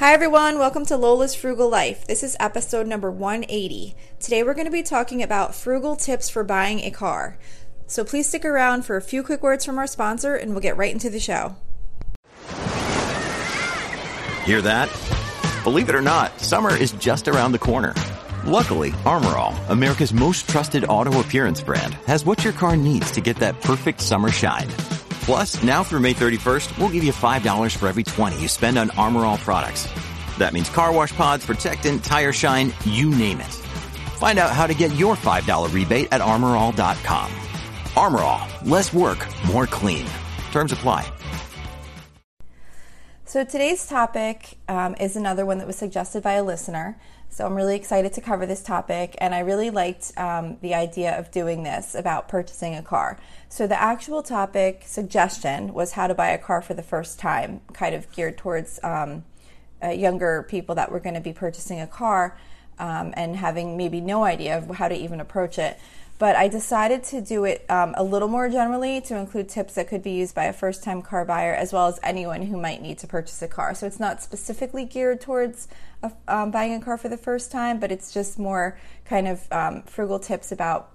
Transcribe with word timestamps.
Hi, 0.00 0.14
everyone. 0.14 0.58
Welcome 0.58 0.86
to 0.86 0.96
Lola's 0.96 1.34
Frugal 1.34 1.68
Life. 1.68 2.06
This 2.06 2.22
is 2.22 2.34
episode 2.40 2.86
number 2.86 3.10
180. 3.10 3.94
Today, 4.18 4.42
we're 4.42 4.54
going 4.54 4.64
to 4.64 4.70
be 4.70 4.82
talking 4.82 5.22
about 5.22 5.54
frugal 5.54 5.94
tips 5.94 6.30
for 6.30 6.42
buying 6.42 6.80
a 6.80 6.90
car. 6.90 7.36
So, 7.86 8.02
please 8.02 8.26
stick 8.26 8.46
around 8.46 8.86
for 8.86 8.96
a 8.96 9.02
few 9.02 9.22
quick 9.22 9.42
words 9.42 9.66
from 9.66 9.76
our 9.76 9.86
sponsor, 9.86 10.34
and 10.34 10.52
we'll 10.52 10.62
get 10.62 10.78
right 10.78 10.90
into 10.90 11.10
the 11.10 11.20
show. 11.20 11.54
Hear 14.46 14.62
that? 14.62 14.88
Believe 15.64 15.90
it 15.90 15.94
or 15.94 16.00
not, 16.00 16.40
summer 16.40 16.74
is 16.74 16.92
just 16.92 17.28
around 17.28 17.52
the 17.52 17.58
corner. 17.58 17.92
Luckily, 18.46 18.94
Armor 19.04 19.36
All, 19.36 19.54
America's 19.68 20.14
most 20.14 20.48
trusted 20.48 20.86
auto 20.86 21.20
appearance 21.20 21.60
brand, 21.60 21.92
has 22.06 22.24
what 22.24 22.42
your 22.42 22.54
car 22.54 22.74
needs 22.74 23.10
to 23.10 23.20
get 23.20 23.36
that 23.36 23.60
perfect 23.60 24.00
summer 24.00 24.30
shine. 24.30 24.70
Plus, 25.30 25.62
now 25.62 25.84
through 25.84 26.00
May 26.00 26.12
31st, 26.12 26.76
we'll 26.76 26.88
give 26.88 27.04
you 27.04 27.12
$5 27.12 27.76
for 27.76 27.86
every 27.86 28.02
20 28.02 28.40
you 28.40 28.48
spend 28.48 28.76
on 28.76 28.90
Armor 28.98 29.26
All 29.26 29.38
products. 29.38 29.86
That 30.38 30.52
means 30.52 30.68
car 30.68 30.92
wash 30.92 31.14
pods, 31.16 31.46
protectant, 31.46 32.02
tire 32.02 32.32
shine, 32.32 32.74
you 32.84 33.10
name 33.10 33.38
it. 33.38 33.52
Find 34.18 34.40
out 34.40 34.50
how 34.50 34.66
to 34.66 34.74
get 34.74 34.92
your 34.96 35.14
$5 35.14 35.72
rebate 35.72 36.08
at 36.10 36.20
armorall.com. 36.20 37.30
Armor 37.96 38.18
All, 38.18 38.48
less 38.64 38.92
work, 38.92 39.24
more 39.46 39.68
clean. 39.68 40.04
Terms 40.50 40.72
apply. 40.72 41.08
So, 43.24 43.44
today's 43.44 43.86
topic 43.86 44.58
um, 44.66 44.96
is 44.98 45.14
another 45.14 45.46
one 45.46 45.58
that 45.58 45.66
was 45.68 45.76
suggested 45.76 46.24
by 46.24 46.32
a 46.32 46.42
listener. 46.42 46.98
So, 47.32 47.46
I'm 47.46 47.54
really 47.54 47.76
excited 47.76 48.12
to 48.14 48.20
cover 48.20 48.44
this 48.44 48.60
topic, 48.60 49.14
and 49.18 49.32
I 49.32 49.38
really 49.38 49.70
liked 49.70 50.12
um, 50.18 50.58
the 50.62 50.74
idea 50.74 51.16
of 51.16 51.30
doing 51.30 51.62
this 51.62 51.94
about 51.94 52.28
purchasing 52.28 52.74
a 52.74 52.82
car. 52.82 53.18
So, 53.48 53.68
the 53.68 53.80
actual 53.80 54.24
topic 54.24 54.82
suggestion 54.84 55.72
was 55.72 55.92
how 55.92 56.08
to 56.08 56.14
buy 56.14 56.30
a 56.30 56.38
car 56.38 56.60
for 56.60 56.74
the 56.74 56.82
first 56.82 57.20
time, 57.20 57.60
kind 57.72 57.94
of 57.94 58.10
geared 58.10 58.36
towards 58.36 58.80
um, 58.82 59.24
uh, 59.82 59.90
younger 59.90 60.44
people 60.48 60.74
that 60.74 60.90
were 60.90 60.98
going 60.98 61.14
to 61.14 61.20
be 61.20 61.32
purchasing 61.32 61.80
a 61.80 61.86
car 61.86 62.36
um, 62.80 63.14
and 63.16 63.36
having 63.36 63.76
maybe 63.76 64.00
no 64.00 64.24
idea 64.24 64.58
of 64.58 64.68
how 64.76 64.88
to 64.88 64.96
even 64.96 65.20
approach 65.20 65.56
it 65.56 65.78
but 66.20 66.36
I 66.36 66.48
decided 66.48 67.02
to 67.04 67.22
do 67.22 67.46
it 67.46 67.64
um, 67.70 67.94
a 67.96 68.04
little 68.04 68.28
more 68.28 68.50
generally 68.50 69.00
to 69.00 69.16
include 69.16 69.48
tips 69.48 69.76
that 69.76 69.88
could 69.88 70.02
be 70.02 70.10
used 70.10 70.34
by 70.34 70.44
a 70.44 70.52
first 70.52 70.84
time 70.84 71.00
car 71.00 71.24
buyer 71.24 71.54
as 71.54 71.72
well 71.72 71.86
as 71.86 71.98
anyone 72.02 72.42
who 72.42 72.60
might 72.60 72.82
need 72.82 72.98
to 72.98 73.06
purchase 73.06 73.40
a 73.40 73.48
car. 73.48 73.74
So 73.74 73.86
it's 73.86 73.98
not 73.98 74.22
specifically 74.22 74.84
geared 74.84 75.22
towards 75.22 75.66
a, 76.02 76.12
um, 76.28 76.50
buying 76.50 76.74
a 76.74 76.80
car 76.84 76.98
for 76.98 77.08
the 77.08 77.16
first 77.16 77.50
time, 77.50 77.80
but 77.80 77.90
it's 77.90 78.12
just 78.12 78.38
more 78.38 78.78
kind 79.06 79.28
of 79.28 79.50
um, 79.50 79.82
frugal 79.84 80.18
tips 80.18 80.52
about 80.52 80.90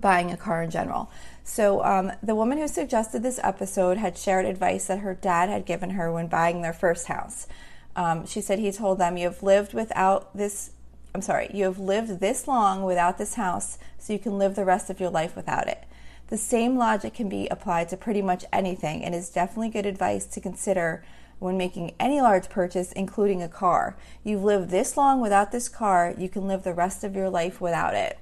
buying 0.00 0.30
a 0.30 0.38
car 0.38 0.62
in 0.62 0.70
general. 0.70 1.10
So, 1.44 1.84
um, 1.84 2.10
the 2.22 2.34
woman 2.34 2.56
who 2.56 2.68
suggested 2.68 3.22
this 3.22 3.40
episode 3.42 3.98
had 3.98 4.16
shared 4.16 4.46
advice 4.46 4.86
that 4.86 5.00
her 5.00 5.12
dad 5.12 5.50
had 5.50 5.66
given 5.66 5.90
her 5.90 6.10
when 6.10 6.28
buying 6.28 6.62
their 6.62 6.72
first 6.72 7.08
house. 7.08 7.46
Um, 7.94 8.26
she 8.26 8.40
said 8.40 8.58
he 8.58 8.72
told 8.72 8.96
them, 8.98 9.18
You 9.18 9.24
have 9.24 9.42
lived 9.42 9.74
without 9.74 10.34
this 10.34 10.70
I'm 11.14 11.22
sorry, 11.22 11.50
you 11.52 11.64
have 11.64 11.78
lived 11.78 12.20
this 12.20 12.46
long 12.46 12.84
without 12.84 13.18
this 13.18 13.34
house, 13.34 13.78
so 13.98 14.12
you 14.12 14.18
can 14.18 14.38
live 14.38 14.54
the 14.54 14.64
rest 14.64 14.90
of 14.90 15.00
your 15.00 15.10
life 15.10 15.34
without 15.34 15.66
it. 15.66 15.84
The 16.28 16.36
same 16.36 16.76
logic 16.76 17.14
can 17.14 17.28
be 17.28 17.48
applied 17.48 17.88
to 17.88 17.96
pretty 17.96 18.22
much 18.22 18.44
anything 18.52 19.04
and 19.04 19.14
is 19.14 19.30
definitely 19.30 19.70
good 19.70 19.86
advice 19.86 20.26
to 20.26 20.40
consider 20.40 21.02
when 21.40 21.56
making 21.56 21.94
any 21.98 22.20
large 22.20 22.48
purchase, 22.48 22.92
including 22.92 23.42
a 23.42 23.48
car. 23.48 23.96
You've 24.22 24.44
lived 24.44 24.70
this 24.70 24.96
long 24.96 25.20
without 25.20 25.50
this 25.50 25.68
car, 25.68 26.14
you 26.16 26.28
can 26.28 26.46
live 26.46 26.62
the 26.62 26.74
rest 26.74 27.02
of 27.02 27.16
your 27.16 27.30
life 27.30 27.60
without 27.60 27.94
it. 27.94 28.18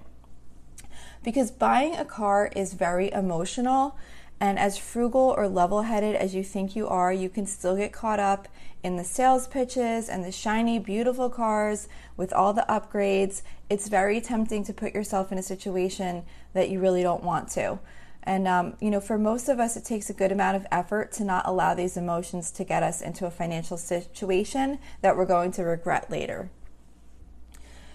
Because 1.23 1.51
buying 1.51 1.97
a 1.97 2.05
car 2.05 2.51
is 2.57 2.73
very 2.73 3.13
emotional 3.13 3.99
and 4.41 4.59
as 4.59 4.79
frugal 4.79 5.35
or 5.37 5.49
level 5.49 5.83
headed 5.83 6.15
as 6.15 6.35
you 6.35 6.45
think 6.45 6.77
you 6.77 6.87
are, 6.87 7.13
you 7.13 7.29
can 7.29 7.45
still 7.45 7.77
get 7.77 7.93
caught 7.93 8.21
up 8.21 8.49
in 8.89 8.97
the 8.97 9.05
sales 9.05 9.47
pitches 9.47 10.09
and 10.09 10.25
the 10.25 10.33
shiny, 10.33 10.79
beautiful 10.79 11.29
cars 11.29 11.89
with 12.17 12.33
all 12.33 12.55
the 12.55 12.65
upgrades. 12.71 13.43
It's 13.69 13.87
very 13.89 14.19
tempting 14.21 14.65
to 14.65 14.73
put 14.73 14.95
yourself 14.95 15.31
in 15.31 15.37
a 15.37 15.43
situation 15.43 16.25
that 16.55 16.71
you 16.71 16.81
really 16.81 17.03
don't 17.03 17.23
want 17.23 17.51
to. 17.51 17.79
And, 18.23 18.49
um, 18.49 18.77
you 18.81 18.91
know, 18.91 19.01
for 19.01 19.19
most 19.19 19.51
of 19.51 19.61
us, 19.61 19.77
it 19.77 19.85
takes 19.85 20.09
a 20.09 20.15
good 20.15 20.33
amount 20.33 20.57
of 20.57 20.67
effort 20.73 21.13
to 21.13 21.25
not 21.25 21.47
allow 21.47 21.75
these 21.75 21.99
emotions 21.99 22.51
to 22.53 22.65
get 22.65 22.83
us 22.83 23.03
into 23.03 23.27
a 23.27 23.31
financial 23.31 23.77
situation 23.77 24.79
that 25.03 25.17
we're 25.17 25.27
going 25.27 25.53
to 25.53 25.65
regret 25.65 26.11
later. 26.11 26.51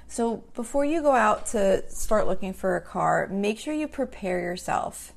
So, 0.08 0.44
before 0.54 0.86
you 0.86 1.02
go 1.02 1.14
out 1.14 1.48
to 1.48 1.90
start 1.90 2.28
looking 2.28 2.54
for 2.54 2.76
a 2.76 2.82
car, 2.82 3.28
make 3.32 3.58
sure 3.58 3.74
you 3.74 3.88
prepare 3.88 4.40
yourself 4.40 5.14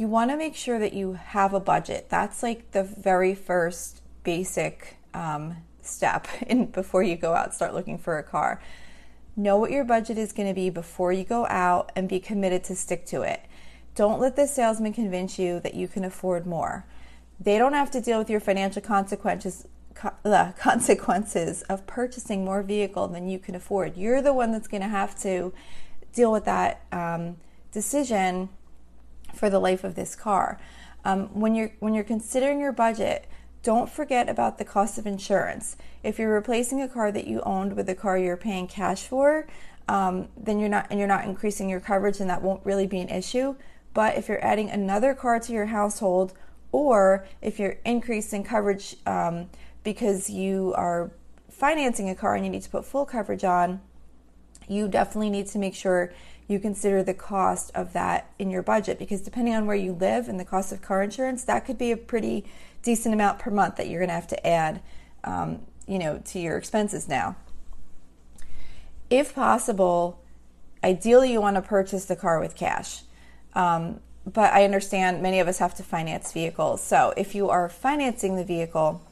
you 0.00 0.08
want 0.08 0.30
to 0.30 0.36
make 0.38 0.56
sure 0.56 0.78
that 0.78 0.94
you 0.94 1.12
have 1.12 1.52
a 1.52 1.60
budget. 1.60 2.06
That's 2.08 2.42
like 2.42 2.70
the 2.70 2.82
very 2.82 3.34
first 3.34 4.00
basic 4.24 4.96
um, 5.14 5.56
step 5.82 6.28
in 6.46 6.66
before 6.66 7.02
you 7.02 7.16
go 7.16 7.34
out 7.34 7.54
start 7.54 7.74
looking 7.74 7.98
for 7.98 8.18
a 8.18 8.22
car. 8.22 8.62
Know 9.36 9.56
what 9.56 9.70
your 9.70 9.84
budget 9.84 10.18
is 10.18 10.32
going 10.32 10.48
to 10.48 10.54
be 10.54 10.70
before 10.70 11.12
you 11.12 11.24
go 11.24 11.46
out 11.46 11.92
and 11.96 12.08
be 12.08 12.20
committed 12.20 12.64
to 12.64 12.74
stick 12.74 13.06
to 13.06 13.22
it. 13.22 13.40
Don't 13.94 14.20
let 14.20 14.36
the 14.36 14.46
salesman 14.46 14.92
convince 14.92 15.38
you 15.38 15.60
that 15.60 15.74
you 15.74 15.88
can 15.88 16.04
afford 16.04 16.46
more. 16.46 16.84
They 17.38 17.56
don't 17.56 17.72
have 17.72 17.90
to 17.92 18.00
deal 18.00 18.18
with 18.18 18.28
your 18.28 18.40
financial 18.40 18.82
consequences 18.82 19.66
the 20.22 20.54
consequences 20.58 21.62
of 21.62 21.86
purchasing 21.86 22.44
more 22.44 22.62
vehicle 22.62 23.08
than 23.08 23.28
you 23.28 23.38
can 23.38 23.54
afford. 23.54 23.96
You're 23.96 24.22
the 24.22 24.32
one 24.32 24.52
that's 24.52 24.68
going 24.68 24.82
to 24.82 24.88
have 24.88 25.18
to 25.22 25.52
deal 26.12 26.32
with 26.32 26.44
that 26.44 26.82
um, 26.92 27.36
decision 27.72 28.48
for 29.34 29.50
the 29.50 29.58
life 29.58 29.84
of 29.84 29.94
this 29.94 30.16
car. 30.16 30.60
Um, 31.04 31.28
when 31.28 31.54
you're 31.54 31.72
when 31.80 31.94
you're 31.94 32.04
considering 32.04 32.60
your 32.60 32.72
budget, 32.72 33.26
don't 33.62 33.90
forget 33.90 34.28
about 34.28 34.58
the 34.58 34.64
cost 34.64 34.98
of 34.98 35.06
insurance. 35.06 35.76
If 36.02 36.18
you're 36.18 36.32
replacing 36.32 36.80
a 36.80 36.88
car 36.88 37.12
that 37.12 37.26
you 37.26 37.40
owned 37.42 37.74
with 37.74 37.88
a 37.88 37.94
car 37.94 38.16
you're 38.16 38.36
paying 38.36 38.66
cash 38.66 39.02
for, 39.02 39.46
um, 39.88 40.28
then 40.36 40.58
you're 40.58 40.68
not 40.68 40.86
and 40.90 40.98
you're 40.98 41.08
not 41.08 41.24
increasing 41.24 41.68
your 41.68 41.80
coverage, 41.80 42.20
and 42.20 42.30
that 42.30 42.42
won't 42.42 42.64
really 42.64 42.86
be 42.86 43.00
an 43.00 43.08
issue. 43.08 43.56
But 43.92 44.16
if 44.16 44.28
you're 44.28 44.44
adding 44.44 44.70
another 44.70 45.14
car 45.14 45.40
to 45.40 45.52
your 45.52 45.66
household, 45.66 46.32
or 46.72 47.26
if 47.42 47.58
you're 47.58 47.76
increasing 47.84 48.44
coverage 48.44 48.96
um, 49.06 49.50
because 49.82 50.30
you 50.30 50.72
are 50.76 51.10
financing 51.48 52.08
a 52.08 52.14
car 52.14 52.36
and 52.36 52.44
you 52.44 52.50
need 52.50 52.62
to 52.62 52.70
put 52.70 52.84
full 52.84 53.04
coverage 53.04 53.44
on, 53.44 53.80
you 54.70 54.88
definitely 54.88 55.30
need 55.30 55.46
to 55.48 55.58
make 55.58 55.74
sure 55.74 56.12
you 56.46 56.58
consider 56.58 57.02
the 57.02 57.14
cost 57.14 57.70
of 57.74 57.92
that 57.92 58.32
in 58.38 58.50
your 58.50 58.62
budget 58.62 58.98
because 58.98 59.20
depending 59.20 59.54
on 59.54 59.66
where 59.66 59.76
you 59.76 59.92
live 59.92 60.28
and 60.28 60.38
the 60.38 60.44
cost 60.44 60.72
of 60.72 60.80
car 60.82 61.02
insurance, 61.02 61.44
that 61.44 61.64
could 61.64 61.78
be 61.78 61.92
a 61.92 61.96
pretty 61.96 62.44
decent 62.82 63.14
amount 63.14 63.38
per 63.38 63.50
month 63.50 63.76
that 63.76 63.88
you're 63.88 64.00
going 64.00 64.08
to 64.08 64.14
have 64.14 64.26
to 64.26 64.46
add, 64.46 64.80
um, 65.24 65.60
you 65.86 65.98
know, 65.98 66.20
to 66.24 66.38
your 66.38 66.56
expenses 66.56 67.08
now. 67.08 67.36
If 69.10 69.34
possible, 69.34 70.20
ideally 70.82 71.32
you 71.32 71.40
want 71.40 71.56
to 71.56 71.62
purchase 71.62 72.04
the 72.04 72.16
car 72.16 72.40
with 72.40 72.56
cash. 72.56 73.02
Um, 73.54 74.00
but 74.26 74.52
I 74.52 74.64
understand 74.64 75.22
many 75.22 75.40
of 75.40 75.48
us 75.48 75.58
have 75.58 75.74
to 75.76 75.82
finance 75.82 76.32
vehicles. 76.32 76.82
So 76.82 77.12
if 77.16 77.34
you 77.34 77.48
are 77.48 77.68
financing 77.68 78.36
the 78.36 78.44
vehicle, 78.44 79.02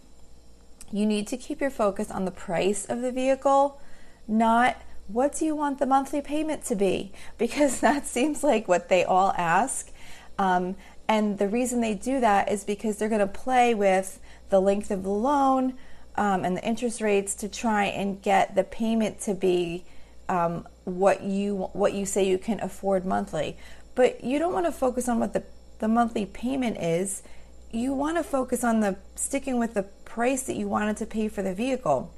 you 0.93 1.07
need 1.07 1.27
to 1.29 1.37
keep 1.37 1.61
your 1.61 1.71
focus 1.71 2.11
on 2.11 2.25
the 2.25 2.31
price 2.31 2.85
of 2.85 3.01
the 3.01 3.13
vehicle, 3.13 3.81
not 4.27 4.77
what 5.09 5.35
do 5.35 5.45
you 5.45 5.57
want 5.57 5.79
the 5.79 5.87
monthly 5.87 6.21
payment 6.21 6.65
to 6.67 6.77
be? 6.77 7.13
Because 7.39 7.81
that 7.81 8.07
seems 8.07 8.45
like 8.45 8.69
what 8.69 8.89
they 8.89 9.05
all 9.05 9.33
ask. 9.37 9.91
Um, 10.39 10.77
and 11.09 11.39
the 11.39 11.49
reason 11.49 11.81
they 11.81 11.95
do 11.95 12.21
that 12.21 12.51
is 12.51 12.65
because 12.65 12.97
they're 12.97 13.09
going 13.09 13.21
to 13.21 13.27
play 13.27 13.75
with 13.75 14.21
the 14.51 14.61
length 14.61 14.91
of 14.91 15.03
the 15.03 15.11
loan 15.11 15.75
um, 16.17 16.45
and 16.45 16.57
the 16.57 16.65
interest 16.65 17.01
rates 17.01 17.35
to 17.37 17.49
try 17.49 17.85
and 17.85 18.21
get 18.21 18.55
the 18.55 18.65
payment 18.65 19.21
to 19.21 19.35
be 19.35 19.85
um, 20.29 20.67
what 20.85 21.23
you 21.23 21.71
what 21.73 21.95
you 21.95 22.05
say 22.05 22.29
you 22.29 22.39
can 22.39 22.61
afford 22.61 23.07
monthly. 23.07 23.57
But 23.95 24.23
you 24.23 24.39
don't 24.39 24.53
want 24.53 24.67
to 24.67 24.73
focus 24.73 25.09
on 25.09 25.19
what 25.19 25.33
the, 25.33 25.43
the 25.79 25.89
monthly 25.89 26.27
payment 26.27 26.79
is. 26.79 27.23
You 27.71 27.95
want 27.95 28.17
to 28.17 28.23
focus 28.23 28.63
on 28.63 28.81
the 28.81 28.97
sticking 29.15 29.59
with 29.59 29.75
the 29.75 29.85
price 30.05 30.43
that 30.45 30.57
you 30.57 30.69
wanted 30.69 30.97
to 30.99 31.07
pay 31.07 31.29
for 31.29 31.43
the 31.43 31.55
vehicle. 31.55 32.13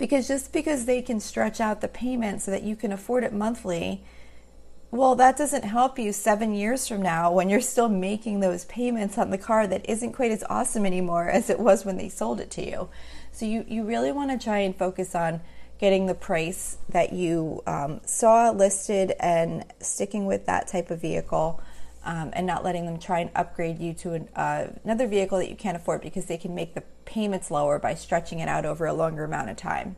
Because 0.00 0.26
just 0.26 0.54
because 0.54 0.86
they 0.86 1.02
can 1.02 1.20
stretch 1.20 1.60
out 1.60 1.82
the 1.82 1.88
payment 1.88 2.40
so 2.40 2.50
that 2.52 2.62
you 2.62 2.74
can 2.74 2.90
afford 2.90 3.22
it 3.22 3.34
monthly, 3.34 4.02
well, 4.90 5.14
that 5.16 5.36
doesn't 5.36 5.62
help 5.62 5.98
you 5.98 6.10
seven 6.10 6.54
years 6.54 6.88
from 6.88 7.02
now 7.02 7.30
when 7.30 7.50
you're 7.50 7.60
still 7.60 7.90
making 7.90 8.40
those 8.40 8.64
payments 8.64 9.18
on 9.18 9.28
the 9.28 9.36
car 9.36 9.66
that 9.66 9.86
isn't 9.90 10.14
quite 10.14 10.32
as 10.32 10.42
awesome 10.48 10.86
anymore 10.86 11.28
as 11.28 11.50
it 11.50 11.60
was 11.60 11.84
when 11.84 11.98
they 11.98 12.08
sold 12.08 12.40
it 12.40 12.50
to 12.52 12.66
you. 12.66 12.88
So 13.30 13.44
you, 13.44 13.66
you 13.68 13.84
really 13.84 14.10
want 14.10 14.30
to 14.30 14.42
try 14.42 14.60
and 14.60 14.74
focus 14.74 15.14
on 15.14 15.42
getting 15.78 16.06
the 16.06 16.14
price 16.14 16.78
that 16.88 17.12
you 17.12 17.62
um, 17.66 18.00
saw 18.06 18.52
listed 18.52 19.12
and 19.20 19.66
sticking 19.80 20.24
with 20.24 20.46
that 20.46 20.66
type 20.66 20.90
of 20.90 20.98
vehicle 21.02 21.60
um, 22.06 22.30
and 22.32 22.46
not 22.46 22.64
letting 22.64 22.86
them 22.86 22.98
try 22.98 23.20
and 23.20 23.30
upgrade 23.34 23.78
you 23.78 23.92
to 23.92 24.14
an, 24.14 24.28
uh, 24.34 24.68
another 24.82 25.06
vehicle 25.06 25.36
that 25.36 25.50
you 25.50 25.56
can't 25.56 25.76
afford 25.76 26.00
because 26.00 26.24
they 26.24 26.38
can 26.38 26.54
make 26.54 26.72
the 26.72 26.82
payments 27.10 27.50
lower 27.50 27.78
by 27.78 27.94
stretching 27.94 28.38
it 28.38 28.48
out 28.48 28.64
over 28.64 28.86
a 28.86 28.94
longer 28.94 29.24
amount 29.24 29.50
of 29.50 29.56
time. 29.56 29.96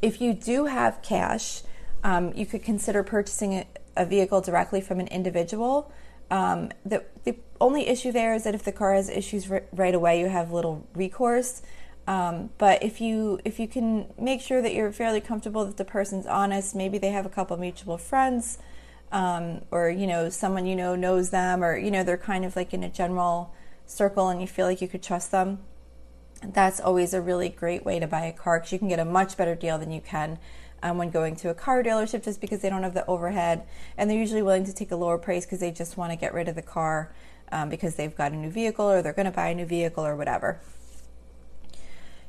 If 0.00 0.20
you 0.20 0.32
do 0.32 0.66
have 0.66 1.02
cash, 1.02 1.62
um, 2.02 2.32
you 2.34 2.46
could 2.46 2.62
consider 2.62 3.02
purchasing 3.02 3.66
a, 3.96 4.06
vehicle 4.06 4.40
directly 4.40 4.80
from 4.80 5.00
an 5.00 5.06
individual. 5.08 5.92
Um, 6.30 6.70
the, 6.84 7.04
the 7.24 7.36
only 7.60 7.86
issue 7.88 8.10
there 8.10 8.34
is 8.34 8.44
that 8.44 8.54
if 8.54 8.62
the 8.62 8.72
car 8.72 8.94
has 8.94 9.10
issues 9.10 9.50
r- 9.50 9.64
right 9.72 9.94
away, 9.94 10.18
you 10.18 10.28
have 10.28 10.50
little 10.50 10.86
recourse. 10.94 11.60
Um, 12.06 12.50
but 12.58 12.82
if 12.82 13.00
you 13.00 13.38
if 13.44 13.60
you 13.60 13.68
can 13.68 14.06
make 14.18 14.40
sure 14.40 14.60
that 14.60 14.74
you're 14.74 14.90
fairly 14.90 15.20
comfortable 15.20 15.64
that 15.66 15.76
the 15.76 15.84
person's 15.84 16.26
honest, 16.26 16.74
maybe 16.74 16.98
they 16.98 17.10
have 17.10 17.26
a 17.26 17.28
couple 17.28 17.56
mutual 17.56 17.96
friends, 17.96 18.58
um, 19.12 19.60
or 19.70 19.88
you 19.88 20.08
know 20.08 20.28
someone 20.28 20.66
you 20.66 20.74
know 20.74 20.96
knows 20.96 21.30
them, 21.30 21.62
or 21.62 21.76
you 21.76 21.92
know 21.92 22.02
they're 22.02 22.16
kind 22.16 22.44
of 22.44 22.56
like 22.56 22.74
in 22.74 22.82
a 22.82 22.88
general 22.88 23.54
circle, 23.86 24.28
and 24.28 24.40
you 24.40 24.46
feel 24.46 24.66
like 24.66 24.80
you 24.80 24.88
could 24.88 25.02
trust 25.02 25.30
them. 25.30 25.58
That's 26.42 26.80
always 26.80 27.14
a 27.14 27.20
really 27.20 27.48
great 27.48 27.84
way 27.84 27.98
to 28.00 28.06
buy 28.06 28.26
a 28.26 28.32
car 28.32 28.58
because 28.58 28.72
you 28.72 28.78
can 28.78 28.88
get 28.88 28.98
a 28.98 29.04
much 29.04 29.36
better 29.36 29.54
deal 29.54 29.78
than 29.78 29.92
you 29.92 30.00
can 30.00 30.38
um, 30.82 30.98
when 30.98 31.10
going 31.10 31.36
to 31.36 31.50
a 31.50 31.54
car 31.54 31.82
dealership, 31.82 32.24
just 32.24 32.40
because 32.40 32.60
they 32.60 32.70
don't 32.70 32.82
have 32.82 32.94
the 32.94 33.06
overhead, 33.06 33.64
and 33.96 34.10
they're 34.10 34.18
usually 34.18 34.42
willing 34.42 34.64
to 34.64 34.72
take 34.72 34.90
a 34.90 34.96
lower 34.96 35.18
price 35.18 35.44
because 35.44 35.60
they 35.60 35.70
just 35.70 35.96
want 35.96 36.10
to 36.12 36.16
get 36.16 36.34
rid 36.34 36.48
of 36.48 36.54
the 36.54 36.62
car 36.62 37.14
um, 37.52 37.68
because 37.68 37.94
they've 37.94 38.16
got 38.16 38.32
a 38.32 38.36
new 38.36 38.50
vehicle 38.50 38.90
or 38.90 39.02
they're 39.02 39.12
going 39.12 39.26
to 39.26 39.32
buy 39.32 39.48
a 39.48 39.54
new 39.54 39.66
vehicle 39.66 40.04
or 40.04 40.16
whatever. 40.16 40.60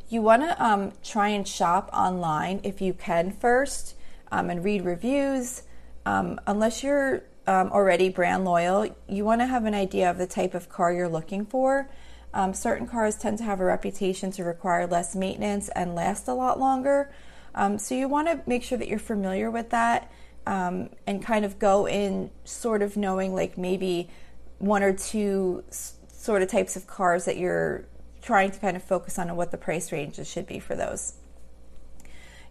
You 0.09 0.21
want 0.21 0.44
to 0.44 0.63
um, 0.63 0.91
try 1.03 1.29
and 1.29 1.47
shop 1.47 1.89
online 1.91 2.59
if 2.63 2.81
you 2.81 2.94
can 2.94 3.31
first 3.31 3.95
um, 4.31 4.49
and 4.49 4.63
read 4.63 4.85
reviews. 4.85 5.63
Um, 6.06 6.39
unless 6.45 6.83
you're 6.83 7.23
um, 7.48 7.72
already 7.72 8.10
brand 8.10 8.45
loyal, 8.45 8.95
you 9.07 9.25
want 9.25 9.42
to 9.42 9.48
have 9.48 9.66
an 9.66 9.74
idea 9.74 10.10
of 10.10 10.18
the 10.18 10.28
type 10.28 10.54
of 10.54 10.69
car 10.69 10.94
you're 10.94 11.10
looking 11.10 11.45
for. 11.45 11.90
Um, 12.34 12.54
certain 12.54 12.88
cars 12.88 13.16
tend 13.18 13.38
to 13.40 13.44
have 13.44 13.60
a 13.60 13.66
reputation 13.66 14.31
to 14.31 14.44
require 14.44 14.88
less 14.88 15.16
maintenance 15.16 15.69
and 15.69 15.94
last 15.94 16.28
a 16.28 16.34
lot 16.34 16.60
longer. 16.60 17.12
Um, 17.54 17.78
so 17.78 17.94
you 17.94 18.07
want 18.07 18.28
to 18.28 18.42
make 18.48 18.63
sure 18.63 18.78
that 18.78 18.88
you're 18.88 18.98
familiar 18.98 19.51
with 19.51 19.69
that 19.69 20.12
and 20.45 21.24
kind 21.24 21.45
of 21.45 21.60
go 21.60 21.88
in 21.88 22.30
sort 22.44 22.81
of 22.81 22.98
knowing 22.98 23.34
like 23.34 23.57
maybe 23.57 24.10
one 24.57 24.84
or 24.84 24.94
two 24.94 25.63
sort 25.69 26.42
of 26.42 26.50
types 26.50 26.75
of 26.75 26.88
cars 26.88 27.25
that 27.25 27.38
you're 27.38 27.86
trying 28.22 28.50
to 28.51 28.60
kind 28.60 28.75
of 28.75 28.84
focus 28.84 29.19
on 29.19 29.28
and 29.28 29.38
what 29.38 29.51
the 29.51 29.57
price 29.57 29.92
ranges 29.92 30.30
should 30.30 30.48
be 30.48 30.60
for 30.60 30.75
those. 30.75 31.13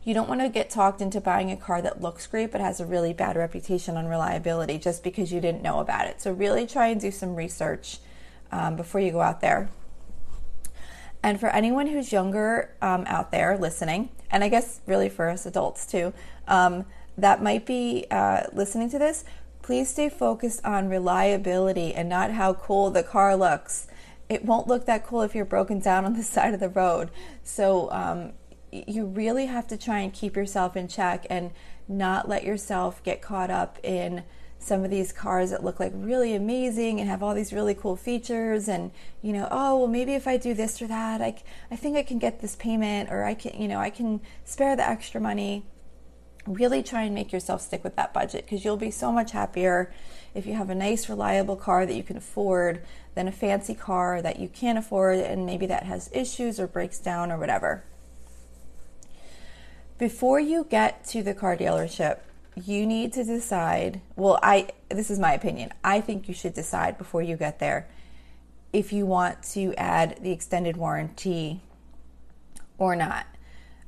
You 0.04 0.14
don't 0.14 0.28
want 0.28 0.40
to 0.40 0.48
get 0.48 0.70
talked 0.70 1.00
into 1.00 1.20
buying 1.20 1.50
a 1.50 1.56
car 1.56 1.80
that 1.82 2.00
looks 2.00 2.26
great 2.26 2.50
but 2.50 2.60
has 2.60 2.80
a 2.80 2.86
really 2.86 3.12
bad 3.12 3.36
reputation 3.36 3.96
on 3.96 4.06
reliability 4.06 4.78
just 4.78 5.04
because 5.04 5.32
you 5.32 5.40
didn't 5.40 5.62
know 5.62 5.78
about 5.78 6.06
it. 6.06 6.20
So, 6.20 6.32
really 6.32 6.66
try 6.66 6.88
and 6.88 7.00
do 7.00 7.10
some 7.10 7.36
research 7.36 7.98
um, 8.50 8.76
before 8.76 9.00
you 9.00 9.12
go 9.12 9.20
out 9.20 9.40
there. 9.40 9.70
And 11.22 11.38
for 11.38 11.48
anyone 11.50 11.86
who's 11.86 12.10
younger 12.10 12.74
um, 12.82 13.04
out 13.06 13.30
there 13.30 13.56
listening, 13.56 14.08
and 14.30 14.42
I 14.42 14.48
guess 14.48 14.80
really 14.86 15.08
for 15.08 15.28
us 15.28 15.46
adults 15.46 15.86
too, 15.86 16.12
um, 16.48 16.84
that 17.16 17.42
might 17.42 17.64
be 17.64 18.06
uh, 18.10 18.44
listening 18.52 18.90
to 18.90 18.98
this, 18.98 19.24
Please 19.62 19.88
stay 19.88 20.08
focused 20.08 20.64
on 20.64 20.88
reliability 20.88 21.94
and 21.94 22.08
not 22.08 22.32
how 22.32 22.52
cool 22.52 22.90
the 22.90 23.04
car 23.04 23.36
looks. 23.36 23.86
It 24.28 24.44
won't 24.44 24.66
look 24.66 24.86
that 24.86 25.06
cool 25.06 25.22
if 25.22 25.36
you're 25.36 25.44
broken 25.44 25.78
down 25.78 26.04
on 26.04 26.14
the 26.14 26.22
side 26.34 26.52
of 26.52 26.60
the 26.60 26.68
road. 26.68 27.10
So, 27.44 27.90
um, 27.92 28.32
you 28.72 29.04
really 29.04 29.46
have 29.46 29.66
to 29.68 29.76
try 29.76 30.00
and 30.00 30.12
keep 30.12 30.34
yourself 30.34 30.76
in 30.76 30.88
check 30.88 31.26
and 31.28 31.50
not 31.86 32.28
let 32.28 32.42
yourself 32.42 33.02
get 33.04 33.20
caught 33.20 33.50
up 33.50 33.78
in 33.82 34.24
some 34.58 34.84
of 34.84 34.90
these 34.90 35.12
cars 35.12 35.50
that 35.50 35.64
look 35.64 35.80
like 35.80 35.92
really 35.94 36.34
amazing 36.34 37.00
and 37.00 37.08
have 37.08 37.22
all 37.22 37.34
these 37.34 37.52
really 37.52 37.74
cool 37.74 37.96
features 37.96 38.68
and 38.68 38.92
you 39.20 39.32
know 39.32 39.48
oh 39.50 39.76
well 39.76 39.88
maybe 39.88 40.14
if 40.14 40.28
i 40.28 40.36
do 40.36 40.54
this 40.54 40.80
or 40.80 40.86
that 40.86 41.20
i, 41.20 41.34
I 41.70 41.76
think 41.76 41.96
i 41.96 42.02
can 42.02 42.18
get 42.18 42.40
this 42.40 42.54
payment 42.54 43.10
or 43.10 43.24
i 43.24 43.34
can 43.34 43.60
you 43.60 43.66
know 43.66 43.78
i 43.78 43.90
can 43.90 44.20
spare 44.44 44.76
the 44.76 44.88
extra 44.88 45.20
money. 45.20 45.64
Really 46.44 46.82
try 46.82 47.02
and 47.02 47.14
make 47.14 47.30
yourself 47.30 47.62
stick 47.62 47.84
with 47.84 47.94
that 47.94 48.12
budget 48.12 48.44
because 48.44 48.64
you'll 48.64 48.76
be 48.76 48.90
so 48.90 49.12
much 49.12 49.30
happier 49.30 49.94
if 50.34 50.44
you 50.44 50.54
have 50.54 50.70
a 50.70 50.74
nice 50.74 51.08
reliable 51.08 51.54
car 51.54 51.86
that 51.86 51.94
you 51.94 52.02
can 52.02 52.16
afford 52.16 52.82
than 53.14 53.28
a 53.28 53.32
fancy 53.32 53.76
car 53.76 54.20
that 54.20 54.40
you 54.40 54.48
can't 54.48 54.76
afford 54.76 55.20
and 55.20 55.46
maybe 55.46 55.66
that 55.66 55.84
has 55.84 56.10
issues 56.12 56.58
or 56.58 56.66
breaks 56.66 56.98
down 56.98 57.30
or 57.30 57.38
whatever 57.38 57.84
before 59.98 60.40
you 60.40 60.64
get 60.64 61.04
to 61.04 61.22
the 61.22 61.34
car 61.34 61.56
dealership 61.56 62.20
you 62.54 62.86
need 62.86 63.12
to 63.12 63.24
decide 63.24 64.00
well 64.16 64.38
i 64.42 64.68
this 64.90 65.10
is 65.10 65.18
my 65.18 65.32
opinion 65.32 65.72
i 65.82 66.00
think 66.00 66.28
you 66.28 66.34
should 66.34 66.54
decide 66.54 66.98
before 66.98 67.22
you 67.22 67.36
get 67.36 67.58
there 67.58 67.88
if 68.72 68.92
you 68.92 69.06
want 69.06 69.42
to 69.42 69.74
add 69.74 70.18
the 70.22 70.30
extended 70.30 70.76
warranty 70.76 71.60
or 72.78 72.94
not 72.96 73.26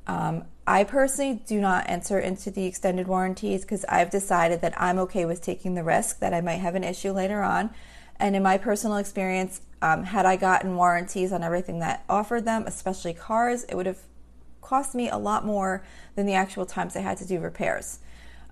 um, 0.07 0.45
I 0.67 0.85
personally 0.85 1.43
do 1.47 1.61
not 1.61 1.89
enter 1.89 2.19
into 2.19 2.51
the 2.51 2.65
extended 2.65 3.07
warranties 3.07 3.63
because 3.63 3.85
I've 3.87 4.11
decided 4.11 4.61
that 4.63 4.81
I'm 4.81 4.99
okay 5.01 5.25
with 5.25 5.43
taking 5.43 5.75
the 5.75 5.85
risk 5.85 6.21
that 6.21 6.33
I 6.33 6.41
might 6.41 6.57
have 6.57 6.75
an 6.75 6.85
issue 6.85 7.13
later 7.13 7.43
on. 7.43 7.71
And 8.17 8.37
in 8.37 8.43
my 8.43 8.59
personal 8.59 8.97
experience, 8.97 9.61
um, 9.83 10.05
had 10.05 10.25
I 10.25 10.37
gotten 10.37 10.77
warranties 10.77 11.33
on 11.33 11.43
everything 11.43 11.81
that 11.81 12.05
offered 12.09 12.45
them, 12.45 12.65
especially 12.67 13.13
cars, 13.13 13.65
it 13.65 13.75
would 13.75 13.87
have 13.87 13.99
cost 14.65 14.95
me 14.95 15.09
a 15.09 15.19
lot 15.19 15.45
more 15.45 15.85
than 16.17 16.27
the 16.27 16.35
actual 16.35 16.67
times 16.67 16.97
I 16.97 17.01
had 17.01 17.19
to 17.19 17.27
do 17.27 17.39
repairs. 17.39 18.01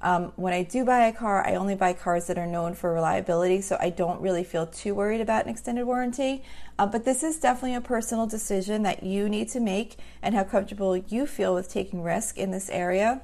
Um, 0.03 0.33
when 0.35 0.53
I 0.53 0.65
do 0.65 0.85
buy 0.85 1.07
a 1.07 1.13
car, 1.13 1.47
I 1.47 1.55
only 1.55 1.77
buy 1.77 1.93
cars 1.93 2.27
that 2.27 2.37
are 2.37 2.47
known 2.47 2.75
for 2.75 2.93
reliability, 2.93 3.61
so 3.61 3.77
I 3.81 3.91
don't 3.91 4.21
really 4.21 4.43
feel 4.43 4.67
too 4.67 4.97
worried 4.97 5.21
about 5.21 5.45
an 5.45 5.51
extended 5.51 5.85
warranty. 5.85 6.43
Uh, 6.77 6.87
but 6.87 7.05
this 7.05 7.23
is 7.23 7.39
definitely 7.39 7.77
a 7.77 7.81
personal 7.81 8.27
decision 8.27 8.83
that 8.83 9.05
you 9.05 9.29
need 9.29 9.49
to 9.51 9.61
make 9.61 9.97
and 10.21 10.35
how 10.35 10.43
comfortable 10.43 10.97
you 10.97 11.25
feel 11.25 11.55
with 11.55 11.69
taking 11.69 12.03
risk 12.03 12.37
in 12.37 12.51
this 12.51 12.69
area. 12.71 13.23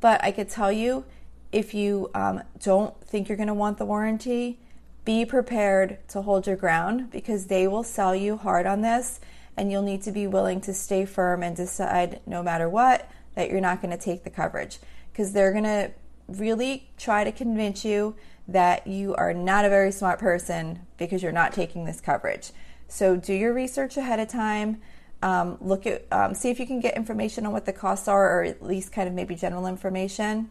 But 0.00 0.22
I 0.24 0.32
could 0.32 0.48
tell 0.48 0.72
you 0.72 1.04
if 1.52 1.72
you 1.72 2.10
um, 2.14 2.42
don't 2.60 3.00
think 3.06 3.28
you're 3.28 3.36
going 3.36 3.46
to 3.46 3.54
want 3.54 3.78
the 3.78 3.84
warranty, 3.84 4.58
be 5.04 5.24
prepared 5.24 5.98
to 6.08 6.22
hold 6.22 6.48
your 6.48 6.56
ground 6.56 7.12
because 7.12 7.46
they 7.46 7.68
will 7.68 7.84
sell 7.84 8.16
you 8.16 8.36
hard 8.36 8.66
on 8.66 8.80
this, 8.80 9.20
and 9.56 9.70
you'll 9.70 9.82
need 9.82 10.02
to 10.02 10.12
be 10.12 10.26
willing 10.26 10.60
to 10.62 10.74
stay 10.74 11.04
firm 11.04 11.42
and 11.42 11.56
decide 11.56 12.20
no 12.26 12.42
matter 12.42 12.68
what 12.68 13.10
that 13.34 13.50
you're 13.50 13.60
not 13.60 13.80
going 13.80 13.90
to 13.90 14.02
take 14.02 14.24
the 14.24 14.30
coverage 14.30 14.78
because 15.12 15.32
they're 15.32 15.52
going 15.52 15.64
to 15.64 15.90
really 16.28 16.88
try 16.96 17.24
to 17.24 17.32
convince 17.32 17.84
you 17.84 18.14
that 18.48 18.86
you 18.86 19.14
are 19.14 19.32
not 19.32 19.64
a 19.64 19.68
very 19.68 19.92
smart 19.92 20.18
person 20.18 20.80
because 20.96 21.22
you're 21.22 21.32
not 21.32 21.52
taking 21.52 21.84
this 21.84 22.00
coverage. 22.00 22.50
So 22.88 23.16
do 23.16 23.32
your 23.32 23.52
research 23.52 23.96
ahead 23.96 24.20
of 24.20 24.28
time. 24.28 24.80
Um, 25.22 25.56
look 25.60 25.86
at 25.86 26.06
um, 26.12 26.34
see 26.34 26.50
if 26.50 26.60
you 26.60 26.66
can 26.66 26.80
get 26.80 26.96
information 26.96 27.46
on 27.46 27.52
what 27.52 27.64
the 27.64 27.72
costs 27.72 28.08
are, 28.08 28.40
or 28.40 28.44
at 28.44 28.62
least 28.62 28.92
kind 28.92 29.08
of 29.08 29.14
maybe 29.14 29.34
general 29.34 29.66
information, 29.66 30.50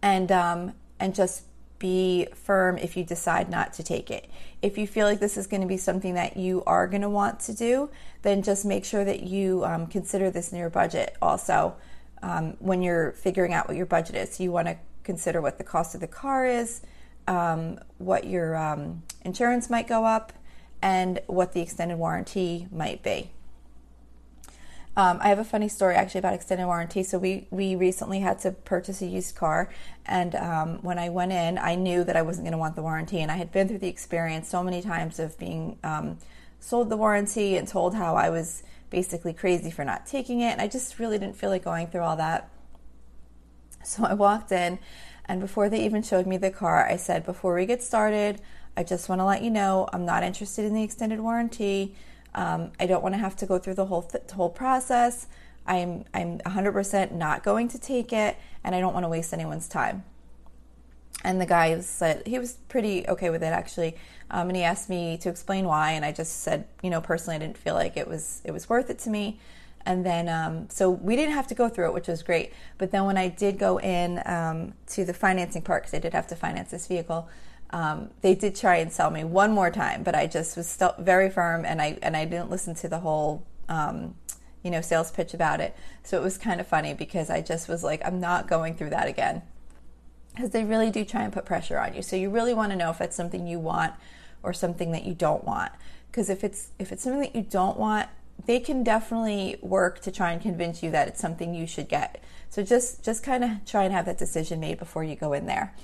and 0.00 0.32
um, 0.32 0.72
and 0.98 1.14
just 1.14 1.42
be 1.78 2.26
firm 2.34 2.78
if 2.78 2.96
you 2.96 3.04
decide 3.04 3.50
not 3.50 3.72
to 3.74 3.82
take 3.82 4.10
it. 4.10 4.28
If 4.62 4.78
you 4.78 4.86
feel 4.86 5.06
like 5.06 5.20
this 5.20 5.36
is 5.36 5.46
going 5.46 5.60
to 5.60 5.66
be 5.66 5.76
something 5.76 6.14
that 6.14 6.36
you 6.36 6.62
are 6.66 6.86
going 6.86 7.02
to 7.02 7.10
want 7.10 7.40
to 7.40 7.54
do, 7.54 7.90
then 8.22 8.42
just 8.42 8.64
make 8.64 8.84
sure 8.84 9.04
that 9.04 9.22
you 9.22 9.64
um, 9.64 9.86
consider 9.86 10.30
this 10.30 10.52
in 10.52 10.58
your 10.58 10.70
budget 10.70 11.16
also 11.20 11.76
um, 12.22 12.56
when 12.58 12.82
you're 12.82 13.12
figuring 13.12 13.52
out 13.52 13.68
what 13.68 13.76
your 13.76 13.86
budget 13.86 14.16
is. 14.16 14.34
So 14.34 14.42
you 14.42 14.52
want 14.52 14.68
to 14.68 14.76
consider 15.04 15.40
what 15.40 15.58
the 15.58 15.64
cost 15.64 15.94
of 15.94 16.00
the 16.00 16.08
car 16.08 16.46
is, 16.46 16.80
um, 17.28 17.78
what 17.98 18.26
your 18.26 18.56
um, 18.56 19.02
insurance 19.22 19.70
might 19.70 19.86
go 19.86 20.04
up, 20.04 20.32
and 20.82 21.20
what 21.26 21.52
the 21.52 21.60
extended 21.60 21.98
warranty 21.98 22.68
might 22.70 23.02
be. 23.02 23.30
Um, 24.96 25.18
I 25.20 25.28
have 25.28 25.38
a 25.38 25.44
funny 25.44 25.68
story 25.68 25.94
actually 25.94 26.20
about 26.20 26.32
extended 26.32 26.66
warranty. 26.66 27.02
So 27.02 27.18
we 27.18 27.46
we 27.50 27.76
recently 27.76 28.20
had 28.20 28.38
to 28.40 28.52
purchase 28.52 29.02
a 29.02 29.06
used 29.06 29.36
car, 29.36 29.70
and 30.06 30.34
um, 30.34 30.78
when 30.82 30.98
I 30.98 31.10
went 31.10 31.32
in, 31.32 31.58
I 31.58 31.74
knew 31.74 32.02
that 32.04 32.16
I 32.16 32.22
wasn't 32.22 32.44
going 32.44 32.52
to 32.52 32.58
want 32.58 32.76
the 32.76 32.82
warranty, 32.82 33.20
and 33.20 33.30
I 33.30 33.36
had 33.36 33.52
been 33.52 33.68
through 33.68 33.78
the 33.78 33.88
experience 33.88 34.48
so 34.48 34.62
many 34.62 34.80
times 34.80 35.18
of 35.18 35.38
being 35.38 35.78
um, 35.84 36.16
sold 36.60 36.88
the 36.88 36.96
warranty 36.96 37.56
and 37.56 37.68
told 37.68 37.94
how 37.94 38.16
I 38.16 38.30
was 38.30 38.62
basically 38.88 39.34
crazy 39.34 39.70
for 39.70 39.84
not 39.84 40.06
taking 40.06 40.40
it. 40.40 40.52
And 40.52 40.62
I 40.62 40.68
just 40.68 40.98
really 40.98 41.18
didn't 41.18 41.36
feel 41.36 41.50
like 41.50 41.64
going 41.64 41.88
through 41.88 42.02
all 42.02 42.16
that. 42.16 42.50
So 43.84 44.04
I 44.04 44.14
walked 44.14 44.50
in, 44.50 44.78
and 45.26 45.40
before 45.40 45.68
they 45.68 45.84
even 45.84 46.02
showed 46.02 46.26
me 46.26 46.38
the 46.38 46.50
car, 46.50 46.86
I 46.88 46.96
said, 46.96 47.24
Before 47.24 47.54
we 47.54 47.66
get 47.66 47.82
started, 47.84 48.40
I 48.76 48.82
just 48.82 49.08
want 49.08 49.20
to 49.20 49.24
let 49.24 49.42
you 49.42 49.50
know 49.50 49.88
I'm 49.92 50.04
not 50.04 50.24
interested 50.24 50.64
in 50.64 50.74
the 50.74 50.82
extended 50.82 51.20
warranty. 51.20 51.94
Um, 52.36 52.70
I 52.78 52.86
don't 52.86 53.02
want 53.02 53.14
to 53.14 53.18
have 53.18 53.34
to 53.36 53.46
go 53.46 53.58
through 53.58 53.74
the 53.74 53.86
whole 53.86 54.02
th- 54.02 54.30
whole 54.30 54.50
process. 54.50 55.26
I'm 55.66 56.04
I'm 56.14 56.38
100% 56.38 57.12
not 57.12 57.42
going 57.42 57.68
to 57.68 57.78
take 57.78 58.12
it, 58.12 58.36
and 58.62 58.74
I 58.74 58.80
don't 58.80 58.94
want 58.94 59.04
to 59.04 59.08
waste 59.08 59.32
anyone's 59.32 59.66
time. 59.66 60.04
And 61.24 61.40
the 61.40 61.46
guy 61.46 61.80
said 61.80 62.26
he 62.26 62.38
was 62.38 62.58
pretty 62.68 63.08
okay 63.08 63.30
with 63.30 63.42
it 63.42 63.46
actually, 63.46 63.96
um, 64.30 64.48
and 64.48 64.56
he 64.56 64.62
asked 64.62 64.88
me 64.88 65.16
to 65.18 65.28
explain 65.28 65.64
why, 65.64 65.92
and 65.92 66.04
I 66.04 66.12
just 66.12 66.42
said, 66.42 66.68
you 66.82 66.90
know, 66.90 67.00
personally, 67.00 67.36
I 67.36 67.38
didn't 67.38 67.58
feel 67.58 67.74
like 67.74 67.96
it 67.96 68.06
was 68.06 68.42
it 68.44 68.52
was 68.52 68.68
worth 68.68 68.90
it 68.90 68.98
to 69.00 69.10
me. 69.10 69.40
And 69.86 70.04
then, 70.04 70.28
um, 70.28 70.68
so 70.68 70.90
we 70.90 71.14
didn't 71.14 71.34
have 71.34 71.46
to 71.46 71.54
go 71.54 71.68
through 71.68 71.86
it, 71.86 71.94
which 71.94 72.08
was 72.08 72.24
great. 72.24 72.52
But 72.76 72.90
then 72.90 73.04
when 73.04 73.16
I 73.16 73.28
did 73.28 73.56
go 73.56 73.78
in 73.78 74.20
um, 74.26 74.74
to 74.88 75.04
the 75.04 75.14
financing 75.14 75.62
part, 75.62 75.84
because 75.84 75.94
I 75.94 76.00
did 76.00 76.12
have 76.12 76.26
to 76.26 76.36
finance 76.36 76.72
this 76.72 76.88
vehicle, 76.88 77.28
um, 77.70 78.10
they 78.22 78.34
did 78.34 78.54
try 78.56 78.76
and 78.76 78.92
sell 78.92 79.10
me 79.10 79.24
one 79.24 79.52
more 79.52 79.70
time, 79.70 80.02
but 80.02 80.14
I 80.14 80.26
just 80.26 80.56
was 80.56 80.68
still 80.68 80.94
very 80.98 81.30
firm, 81.30 81.64
and 81.64 81.80
I 81.82 81.98
and 82.02 82.16
I 82.16 82.24
didn't 82.24 82.50
listen 82.50 82.74
to 82.76 82.88
the 82.88 83.00
whole. 83.00 83.44
Um, 83.68 84.14
you 84.62 84.72
know, 84.72 84.80
sales 84.80 85.12
pitch 85.12 85.32
about 85.32 85.60
it. 85.60 85.76
So 86.02 86.18
it 86.18 86.24
was 86.24 86.36
kind 86.38 86.60
of 86.60 86.66
funny 86.66 86.92
because 86.92 87.30
I 87.30 87.40
just 87.40 87.68
was 87.68 87.84
like, 87.84 88.04
I'm 88.04 88.18
not 88.18 88.48
going 88.48 88.74
through 88.74 88.90
that 88.90 89.06
again 89.06 89.42
because 90.34 90.50
they 90.50 90.64
really 90.64 90.90
do 90.90 91.04
try 91.04 91.22
and 91.22 91.32
put 91.32 91.44
pressure 91.44 91.78
on 91.78 91.94
you. 91.94 92.02
So 92.02 92.16
you 92.16 92.30
really 92.30 92.52
want 92.52 92.72
to 92.72 92.76
know 92.76 92.90
if 92.90 93.00
it's 93.00 93.14
something 93.14 93.46
you 93.46 93.60
want 93.60 93.94
or 94.42 94.52
something 94.52 94.90
that 94.90 95.04
you 95.04 95.14
don't 95.14 95.44
want. 95.44 95.70
because 96.16 96.30
if 96.30 96.42
it's 96.42 96.70
if 96.78 96.92
it's 96.92 97.02
something 97.02 97.20
that 97.20 97.36
you 97.36 97.42
don't 97.42 97.78
want, 97.78 98.08
they 98.46 98.58
can 98.58 98.82
definitely 98.82 99.56
work 99.60 100.00
to 100.00 100.10
try 100.10 100.32
and 100.32 100.40
convince 100.40 100.82
you 100.82 100.90
that 100.90 101.08
it's 101.08 101.20
something 101.20 101.54
you 101.54 101.66
should 101.66 101.88
get. 101.90 102.24
So 102.48 102.62
just 102.62 103.04
just 103.04 103.22
kind 103.22 103.44
of 103.44 103.50
try 103.66 103.84
and 103.84 103.92
have 103.92 104.06
that 104.06 104.16
decision 104.16 104.58
made 104.58 104.78
before 104.78 105.04
you 105.04 105.14
go 105.14 105.34
in 105.34 105.44
there. 105.44 105.74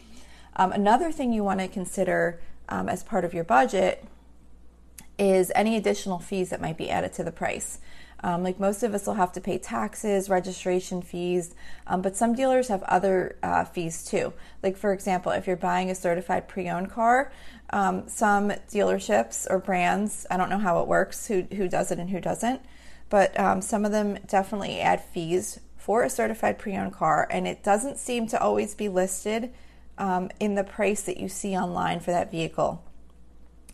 Um, 0.56 0.72
another 0.72 1.10
thing 1.12 1.32
you 1.32 1.44
want 1.44 1.60
to 1.60 1.68
consider 1.68 2.40
um, 2.68 2.88
as 2.88 3.02
part 3.02 3.24
of 3.24 3.34
your 3.34 3.44
budget 3.44 4.04
is 5.18 5.52
any 5.54 5.76
additional 5.76 6.18
fees 6.18 6.50
that 6.50 6.60
might 6.60 6.76
be 6.76 6.90
added 6.90 7.12
to 7.14 7.24
the 7.24 7.32
price. 7.32 7.78
Um, 8.24 8.44
like 8.44 8.60
most 8.60 8.84
of 8.84 8.94
us 8.94 9.06
will 9.06 9.14
have 9.14 9.32
to 9.32 9.40
pay 9.40 9.58
taxes, 9.58 10.28
registration 10.28 11.02
fees, 11.02 11.54
um, 11.88 12.02
but 12.02 12.16
some 12.16 12.34
dealers 12.34 12.68
have 12.68 12.82
other 12.84 13.36
uh, 13.42 13.64
fees 13.64 14.04
too. 14.04 14.32
Like, 14.62 14.76
for 14.76 14.92
example, 14.92 15.32
if 15.32 15.46
you're 15.46 15.56
buying 15.56 15.90
a 15.90 15.94
certified 15.94 16.46
pre 16.46 16.68
owned 16.68 16.90
car, 16.90 17.32
um, 17.70 18.08
some 18.08 18.50
dealerships 18.70 19.46
or 19.50 19.58
brands, 19.58 20.24
I 20.30 20.36
don't 20.36 20.50
know 20.50 20.58
how 20.58 20.80
it 20.80 20.86
works, 20.86 21.26
who, 21.26 21.42
who 21.52 21.68
does 21.68 21.90
it 21.90 21.98
and 21.98 22.10
who 22.10 22.20
doesn't, 22.20 22.60
but 23.10 23.38
um, 23.40 23.60
some 23.60 23.84
of 23.84 23.90
them 23.90 24.18
definitely 24.26 24.80
add 24.80 25.02
fees 25.02 25.58
for 25.76 26.04
a 26.04 26.10
certified 26.10 26.60
pre 26.60 26.76
owned 26.76 26.92
car, 26.92 27.26
and 27.28 27.48
it 27.48 27.64
doesn't 27.64 27.98
seem 27.98 28.28
to 28.28 28.40
always 28.40 28.72
be 28.76 28.88
listed 28.88 29.52
um, 30.02 30.28
in 30.40 30.56
the 30.56 30.64
price 30.64 31.02
that 31.02 31.18
you 31.18 31.28
see 31.28 31.56
online 31.56 32.00
for 32.00 32.10
that 32.10 32.28
vehicle. 32.28 32.84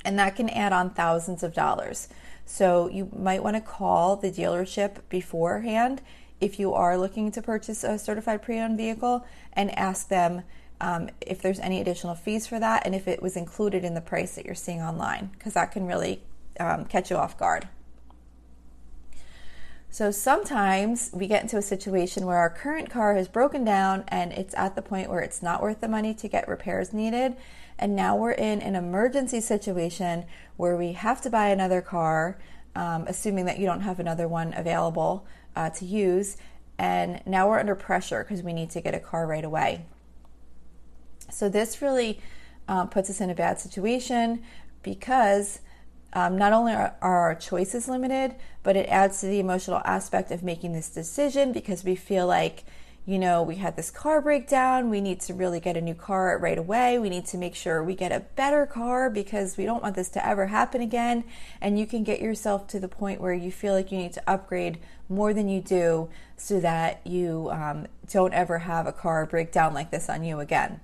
And 0.04 0.18
that 0.18 0.36
can 0.36 0.50
add 0.50 0.74
on 0.74 0.90
thousands 0.90 1.42
of 1.42 1.54
dollars. 1.54 2.08
So 2.44 2.88
you 2.88 3.08
might 3.16 3.42
want 3.42 3.56
to 3.56 3.62
call 3.62 4.14
the 4.16 4.30
dealership 4.30 4.98
beforehand 5.08 6.02
if 6.38 6.60
you 6.60 6.74
are 6.74 6.98
looking 6.98 7.32
to 7.32 7.42
purchase 7.42 7.82
a 7.82 7.98
certified 7.98 8.42
pre 8.42 8.60
owned 8.60 8.76
vehicle 8.76 9.26
and 9.54 9.76
ask 9.76 10.08
them 10.08 10.42
um, 10.82 11.08
if 11.22 11.40
there's 11.40 11.58
any 11.60 11.80
additional 11.80 12.14
fees 12.14 12.46
for 12.46 12.60
that 12.60 12.84
and 12.84 12.94
if 12.94 13.08
it 13.08 13.22
was 13.22 13.34
included 13.34 13.82
in 13.82 13.94
the 13.94 14.00
price 14.00 14.34
that 14.34 14.44
you're 14.44 14.54
seeing 14.54 14.82
online, 14.82 15.30
because 15.32 15.54
that 15.54 15.72
can 15.72 15.86
really 15.86 16.22
um, 16.60 16.84
catch 16.84 17.10
you 17.10 17.16
off 17.16 17.38
guard. 17.38 17.66
So 19.90 20.10
sometimes 20.10 21.10
we 21.14 21.26
get 21.26 21.42
into 21.42 21.56
a 21.56 21.62
situation 21.62 22.26
where 22.26 22.36
our 22.36 22.50
current 22.50 22.90
car 22.90 23.14
has 23.14 23.26
broken 23.26 23.64
down 23.64 24.04
and 24.08 24.32
it's 24.32 24.54
at 24.54 24.76
the 24.76 24.82
point 24.82 25.08
where 25.08 25.20
it's 25.20 25.42
not 25.42 25.62
worth 25.62 25.80
the 25.80 25.88
money 25.88 26.12
to 26.14 26.28
get 26.28 26.46
repairs 26.46 26.92
needed. 26.92 27.36
And 27.78 27.96
now 27.96 28.14
we're 28.14 28.32
in 28.32 28.60
an 28.60 28.74
emergency 28.74 29.40
situation 29.40 30.26
where 30.56 30.76
we 30.76 30.92
have 30.92 31.22
to 31.22 31.30
buy 31.30 31.48
another 31.48 31.80
car, 31.80 32.38
um, 32.74 33.04
assuming 33.06 33.46
that 33.46 33.58
you 33.58 33.66
don't 33.66 33.80
have 33.80 33.98
another 33.98 34.28
one 34.28 34.52
available 34.54 35.26
uh, 35.56 35.70
to 35.70 35.84
use. 35.84 36.36
And 36.78 37.22
now 37.24 37.48
we're 37.48 37.58
under 37.58 37.74
pressure 37.74 38.24
because 38.24 38.42
we 38.42 38.52
need 38.52 38.70
to 38.70 38.80
get 38.80 38.94
a 38.94 39.00
car 39.00 39.26
right 39.26 39.44
away. 39.44 39.86
So 41.30 41.48
this 41.48 41.80
really 41.80 42.20
uh, 42.68 42.86
puts 42.86 43.08
us 43.08 43.20
in 43.20 43.30
a 43.30 43.34
bad 43.34 43.58
situation 43.58 44.42
because 44.82 45.60
um, 46.12 46.38
not 46.38 46.52
only 46.52 46.72
are, 46.72 46.94
are, 47.02 47.18
our 47.28 47.34
choices 47.34 47.88
limited, 47.88 48.34
but 48.62 48.76
it 48.76 48.88
adds 48.88 49.20
to 49.20 49.26
the 49.26 49.40
emotional 49.40 49.82
aspect 49.84 50.30
of 50.30 50.42
making 50.42 50.72
this 50.72 50.88
decision 50.88 51.52
because 51.52 51.84
we 51.84 51.94
feel 51.94 52.26
like, 52.26 52.64
you 53.04 53.18
know, 53.18 53.42
we 53.42 53.56
had 53.56 53.76
this 53.76 53.90
car 53.90 54.20
breakdown. 54.20 54.90
We 54.90 55.00
need 55.00 55.20
to 55.22 55.34
really 55.34 55.60
get 55.60 55.76
a 55.76 55.80
new 55.80 55.94
car 55.94 56.38
right 56.38 56.58
away. 56.58 56.98
We 56.98 57.08
need 57.08 57.26
to 57.26 57.38
make 57.38 57.54
sure 57.54 57.82
we 57.82 57.94
get 57.94 58.12
a 58.12 58.20
better 58.20 58.66
car 58.66 59.10
because 59.10 59.56
we 59.56 59.64
don't 59.64 59.82
want 59.82 59.96
this 59.96 60.08
to 60.10 60.26
ever 60.26 60.46
happen 60.46 60.80
again. 60.80 61.24
And 61.60 61.78
you 61.78 61.86
can 61.86 62.04
get 62.04 62.20
yourself 62.20 62.66
to 62.68 62.80
the 62.80 62.88
point 62.88 63.20
where 63.20 63.34
you 63.34 63.50
feel 63.50 63.74
like 63.74 63.92
you 63.92 63.98
need 63.98 64.12
to 64.14 64.22
upgrade 64.26 64.78
more 65.08 65.32
than 65.32 65.48
you 65.48 65.60
do 65.60 66.08
so 66.36 66.60
that 66.60 67.06
you 67.06 67.48
um, 67.50 67.86
don't 68.10 68.34
ever 68.34 68.58
have 68.58 68.86
a 68.86 68.92
car 68.92 69.24
breakdown 69.26 69.72
like 69.72 69.90
this 69.90 70.08
on 70.08 70.22
you 70.22 70.40
again. 70.40 70.80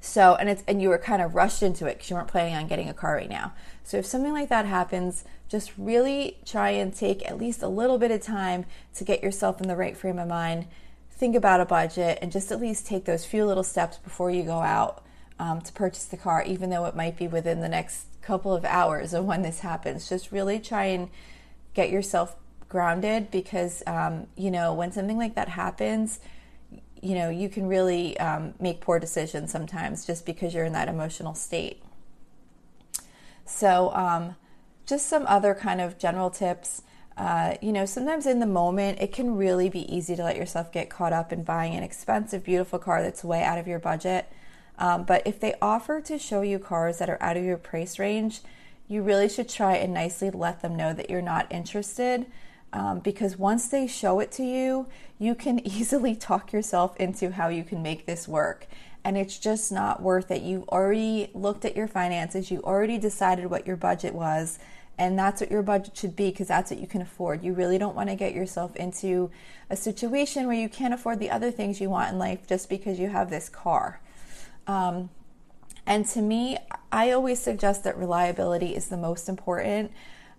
So, 0.00 0.36
and 0.36 0.48
it's 0.48 0.62
and 0.68 0.80
you 0.80 0.88
were 0.90 0.98
kind 0.98 1.20
of 1.20 1.34
rushed 1.34 1.62
into 1.62 1.86
it 1.86 1.96
because 1.96 2.10
you 2.10 2.16
weren't 2.16 2.28
planning 2.28 2.54
on 2.54 2.68
getting 2.68 2.88
a 2.88 2.94
car 2.94 3.14
right 3.14 3.28
now. 3.28 3.52
So, 3.82 3.96
if 3.96 4.06
something 4.06 4.32
like 4.32 4.48
that 4.48 4.64
happens, 4.64 5.24
just 5.48 5.72
really 5.76 6.38
try 6.44 6.70
and 6.70 6.94
take 6.94 7.28
at 7.28 7.38
least 7.38 7.62
a 7.62 7.68
little 7.68 7.98
bit 7.98 8.10
of 8.10 8.22
time 8.22 8.64
to 8.94 9.04
get 9.04 9.22
yourself 9.22 9.60
in 9.60 9.68
the 9.68 9.76
right 9.76 9.96
frame 9.96 10.18
of 10.18 10.28
mind. 10.28 10.66
Think 11.10 11.34
about 11.34 11.60
a 11.60 11.64
budget 11.64 12.18
and 12.22 12.30
just 12.30 12.52
at 12.52 12.60
least 12.60 12.86
take 12.86 13.04
those 13.04 13.24
few 13.24 13.44
little 13.44 13.64
steps 13.64 13.96
before 13.96 14.30
you 14.30 14.44
go 14.44 14.60
out 14.60 15.02
um, 15.40 15.60
to 15.62 15.72
purchase 15.72 16.04
the 16.04 16.16
car, 16.16 16.44
even 16.44 16.70
though 16.70 16.84
it 16.86 16.94
might 16.94 17.16
be 17.16 17.26
within 17.26 17.60
the 17.60 17.68
next 17.68 18.06
couple 18.22 18.54
of 18.54 18.64
hours 18.64 19.14
of 19.14 19.24
when 19.24 19.42
this 19.42 19.60
happens. 19.60 20.08
Just 20.08 20.30
really 20.30 20.60
try 20.60 20.84
and 20.84 21.08
get 21.74 21.90
yourself 21.90 22.36
grounded 22.68 23.30
because, 23.30 23.82
um, 23.86 24.26
you 24.36 24.50
know, 24.50 24.74
when 24.74 24.92
something 24.92 25.16
like 25.16 25.34
that 25.34 25.48
happens, 25.48 26.20
you 27.02 27.14
know, 27.14 27.30
you 27.30 27.48
can 27.48 27.66
really 27.66 28.18
um, 28.18 28.54
make 28.60 28.80
poor 28.80 28.98
decisions 28.98 29.50
sometimes 29.50 30.06
just 30.06 30.26
because 30.26 30.54
you're 30.54 30.64
in 30.64 30.72
that 30.72 30.88
emotional 30.88 31.34
state. 31.34 31.82
So, 33.44 33.92
um, 33.94 34.36
just 34.86 35.06
some 35.06 35.24
other 35.26 35.54
kind 35.54 35.80
of 35.80 35.98
general 35.98 36.30
tips. 36.30 36.82
Uh, 37.16 37.56
you 37.60 37.72
know, 37.72 37.84
sometimes 37.84 38.26
in 38.26 38.38
the 38.38 38.46
moment, 38.46 39.00
it 39.00 39.12
can 39.12 39.36
really 39.36 39.68
be 39.68 39.92
easy 39.94 40.14
to 40.16 40.22
let 40.22 40.36
yourself 40.36 40.72
get 40.72 40.88
caught 40.88 41.12
up 41.12 41.32
in 41.32 41.42
buying 41.42 41.74
an 41.74 41.82
expensive, 41.82 42.44
beautiful 42.44 42.78
car 42.78 43.02
that's 43.02 43.24
way 43.24 43.42
out 43.42 43.58
of 43.58 43.66
your 43.66 43.78
budget. 43.78 44.30
Um, 44.78 45.04
but 45.04 45.26
if 45.26 45.40
they 45.40 45.54
offer 45.60 46.00
to 46.02 46.18
show 46.18 46.42
you 46.42 46.58
cars 46.58 46.98
that 46.98 47.10
are 47.10 47.20
out 47.20 47.36
of 47.36 47.44
your 47.44 47.56
price 47.56 47.98
range, 47.98 48.40
you 48.86 49.02
really 49.02 49.28
should 49.28 49.48
try 49.48 49.74
and 49.74 49.92
nicely 49.92 50.30
let 50.30 50.62
them 50.62 50.76
know 50.76 50.92
that 50.94 51.10
you're 51.10 51.20
not 51.20 51.50
interested 51.50 52.26
um, 52.72 53.00
because 53.00 53.36
once 53.36 53.68
they 53.68 53.86
show 53.86 54.20
it 54.20 54.30
to 54.32 54.44
you, 54.44 54.86
you 55.18 55.34
can 55.34 55.58
easily 55.66 56.14
talk 56.14 56.52
yourself 56.52 56.96
into 56.96 57.32
how 57.32 57.48
you 57.48 57.64
can 57.64 57.82
make 57.82 58.06
this 58.06 58.28
work. 58.28 58.66
And 59.04 59.16
it's 59.16 59.38
just 59.38 59.72
not 59.72 60.02
worth 60.02 60.30
it. 60.30 60.42
You 60.42 60.64
already 60.68 61.30
looked 61.32 61.64
at 61.64 61.76
your 61.76 61.88
finances, 61.88 62.50
you 62.50 62.60
already 62.62 62.98
decided 62.98 63.46
what 63.46 63.66
your 63.66 63.76
budget 63.76 64.14
was, 64.14 64.58
and 64.98 65.16
that's 65.16 65.40
what 65.40 65.50
your 65.50 65.62
budget 65.62 65.96
should 65.96 66.16
be 66.16 66.30
because 66.30 66.48
that's 66.48 66.70
what 66.70 66.80
you 66.80 66.86
can 66.86 67.00
afford. 67.00 67.44
You 67.44 67.52
really 67.52 67.78
don't 67.78 67.94
want 67.94 68.08
to 68.10 68.16
get 68.16 68.34
yourself 68.34 68.74
into 68.74 69.30
a 69.70 69.76
situation 69.76 70.46
where 70.46 70.56
you 70.56 70.68
can't 70.68 70.92
afford 70.92 71.20
the 71.20 71.30
other 71.30 71.52
things 71.52 71.80
you 71.80 71.88
want 71.88 72.12
in 72.12 72.18
life 72.18 72.46
just 72.48 72.68
because 72.68 72.98
you 72.98 73.08
have 73.08 73.30
this 73.30 73.48
car. 73.48 74.00
Um, 74.66 75.08
and 75.86 76.04
to 76.08 76.20
me, 76.20 76.58
I 76.92 77.12
always 77.12 77.40
suggest 77.40 77.84
that 77.84 77.96
reliability 77.96 78.74
is 78.74 78.88
the 78.88 78.96
most 78.96 79.28
important. 79.28 79.92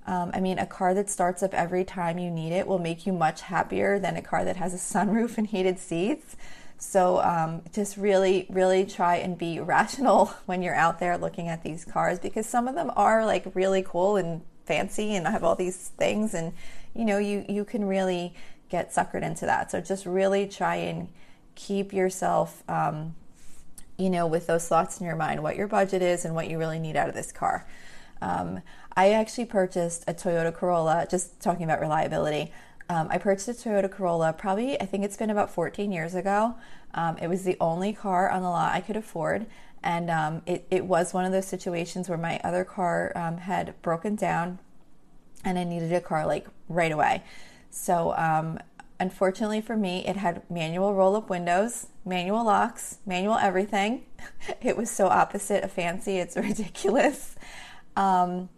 Um, 0.09 0.31
I 0.33 0.39
mean, 0.39 0.57
a 0.57 0.65
car 0.65 0.95
that 0.95 1.07
starts 1.07 1.43
up 1.43 1.53
every 1.53 1.85
time 1.85 2.17
you 2.17 2.31
need 2.31 2.51
it 2.51 2.65
will 2.65 2.79
make 2.79 3.05
you 3.05 3.13
much 3.13 3.41
happier 3.41 3.99
than 3.99 4.15
a 4.15 4.23
car 4.23 4.43
that 4.43 4.55
has 4.55 4.73
a 4.73 4.77
sunroof 4.97 5.37
and 5.37 5.45
heated 5.45 5.77
seats. 5.77 6.35
So 6.79 7.21
um, 7.21 7.61
just 7.73 7.95
really, 7.95 8.47
really 8.49 8.85
try 8.85 9.17
and 9.17 9.37
be 9.37 9.59
rational 9.59 10.25
when 10.47 10.63
you're 10.63 10.75
out 10.75 10.99
there 10.99 11.15
looking 11.17 11.47
at 11.47 11.61
these 11.63 11.85
cars 11.85 12.17
because 12.19 12.47
some 12.47 12.67
of 12.67 12.73
them 12.73 12.91
are 12.95 13.23
like 13.23 13.45
really 13.53 13.83
cool 13.83 14.15
and 14.15 14.41
fancy 14.65 15.15
and 15.15 15.27
have 15.27 15.43
all 15.43 15.55
these 15.55 15.89
things, 15.89 16.33
and 16.33 16.53
you 16.95 17.05
know, 17.05 17.19
you 17.19 17.45
you 17.47 17.63
can 17.63 17.85
really 17.85 18.33
get 18.69 18.91
suckered 18.91 19.23
into 19.23 19.45
that. 19.45 19.69
So 19.69 19.79
just 19.79 20.05
really 20.07 20.47
try 20.47 20.77
and 20.77 21.09
keep 21.53 21.93
yourself. 21.93 22.63
Um, 22.67 23.15
you 23.97 24.09
know, 24.09 24.25
with 24.25 24.47
those 24.47 24.65
thoughts 24.65 25.01
in 25.01 25.05
your 25.05 25.17
mind, 25.17 25.43
what 25.43 25.57
your 25.57 25.67
budget 25.67 26.01
is 26.01 26.23
and 26.23 26.33
what 26.33 26.49
you 26.49 26.57
really 26.57 26.79
need 26.79 26.95
out 26.95 27.09
of 27.09 27.15
this 27.15 27.33
car. 27.33 27.67
Um, 28.21 28.61
I 28.99 29.11
actually 29.11 29.45
purchased 29.45 30.03
a 30.09 30.13
Toyota 30.13 30.53
Corolla, 30.53 31.07
just 31.09 31.39
talking 31.39 31.63
about 31.63 31.79
reliability. 31.79 32.51
Um, 32.89 33.07
I 33.09 33.17
purchased 33.17 33.47
a 33.47 33.53
Toyota 33.53 33.89
Corolla 33.89 34.33
probably, 34.33 34.77
I 34.81 34.85
think 34.85 35.05
it's 35.05 35.15
been 35.15 35.29
about 35.29 35.49
14 35.49 35.89
years 35.93 36.15
ago. 36.15 36.55
Um, 36.93 37.17
it 37.19 37.29
was 37.29 37.45
the 37.45 37.55
only 37.61 37.93
car 37.93 38.29
on 38.29 38.41
the 38.41 38.49
lot 38.49 38.73
I 38.73 38.81
could 38.81 38.97
afford. 38.97 39.45
And 39.81 40.09
um, 40.09 40.41
it, 40.45 40.67
it, 40.69 40.83
was 40.83 41.13
one 41.13 41.23
of 41.23 41.31
those 41.31 41.47
situations 41.47 42.09
where 42.09 42.17
my 42.17 42.41
other 42.43 42.65
car 42.65 43.13
um, 43.15 43.37
had 43.37 43.73
broken 43.81 44.17
down 44.17 44.59
and 45.45 45.57
I 45.57 45.63
needed 45.63 45.93
a 45.93 46.01
car 46.01 46.27
like 46.27 46.47
right 46.67 46.91
away. 46.91 47.23
So, 47.71 48.13
um, 48.17 48.59
unfortunately 48.99 49.61
for 49.61 49.77
me, 49.77 50.05
it 50.05 50.17
had 50.17 50.41
manual 50.51 50.93
roll 50.93 51.15
up 51.15 51.29
windows, 51.29 51.87
manual 52.03 52.43
locks, 52.43 52.97
manual 53.05 53.37
everything. 53.37 54.03
it 54.61 54.75
was 54.75 54.91
so 54.91 55.07
opposite 55.07 55.63
of 55.63 55.71
fancy, 55.71 56.17
it's 56.17 56.35
ridiculous. 56.49 57.37
Um, 57.95 58.49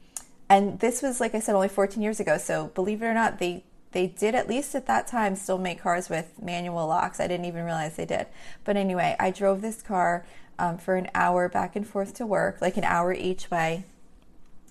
and 0.52 0.80
this 0.82 1.02
was, 1.02 1.22
like 1.22 1.34
I 1.34 1.40
said, 1.40 1.56
only 1.56 1.70
14 1.70 2.04
years 2.04 2.20
ago. 2.20 2.38
So 2.38 2.68
believe 2.76 3.02
it 3.02 3.06
or 3.06 3.14
not, 3.14 3.40
they 3.40 3.64
they 3.94 4.08
did 4.08 4.36
at 4.36 4.48
least 4.48 4.76
at 4.76 4.86
that 4.88 5.08
time 5.08 5.36
still 5.36 5.58
make 5.58 5.82
cars 5.82 6.10
with 6.10 6.42
manual 6.42 6.88
locks. 6.88 7.20
I 7.20 7.28
didn't 7.28 7.46
even 7.46 7.64
realize 7.64 7.96
they 7.96 8.06
did. 8.06 8.28
But 8.64 8.78
anyway, 8.78 9.16
I 9.20 9.32
drove 9.32 9.62
this 9.62 9.82
car 9.82 10.26
um, 10.60 10.78
for 10.78 10.96
an 10.96 11.10
hour 11.14 11.50
back 11.50 11.76
and 11.76 11.88
forth 11.88 12.14
to 12.16 12.26
work, 12.26 12.62
like 12.62 12.78
an 12.78 12.84
hour 12.84 13.14
each 13.14 13.50
way, 13.50 13.84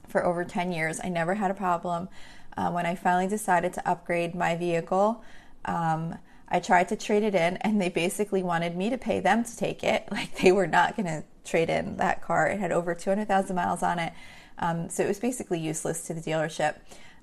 for 0.08 0.24
over 0.24 0.44
10 0.44 0.72
years. 0.72 1.00
I 1.02 1.08
never 1.08 1.34
had 1.34 1.50
a 1.50 1.54
problem. 1.54 2.08
Uh, 2.56 2.70
when 2.70 2.86
I 2.86 2.94
finally 2.94 3.26
decided 3.26 3.74
to 3.74 3.88
upgrade 3.88 4.34
my 4.34 4.56
vehicle, 4.56 5.22
um, 5.66 6.16
I 6.48 6.60
tried 6.60 6.88
to 6.88 6.96
trade 6.96 7.22
it 7.22 7.34
in, 7.34 7.58
and 7.58 7.80
they 7.80 7.90
basically 7.90 8.42
wanted 8.42 8.74
me 8.74 8.88
to 8.90 8.98
pay 8.98 9.20
them 9.20 9.44
to 9.44 9.56
take 9.56 9.82
it. 9.84 10.08
Like 10.10 10.38
they 10.38 10.52
were 10.52 10.66
not 10.66 10.96
going 10.96 11.06
to 11.06 11.24
trade 11.44 11.68
in 11.68 11.96
that 11.98 12.22
car. 12.22 12.48
It 12.48 12.58
had 12.58 12.72
over 12.72 12.94
200,000 12.94 13.54
miles 13.54 13.82
on 13.82 13.98
it. 13.98 14.12
Um, 14.60 14.88
so 14.88 15.02
it 15.02 15.08
was 15.08 15.18
basically 15.18 15.58
useless 15.58 16.06
to 16.06 16.14
the 16.14 16.20
dealership. 16.20 16.76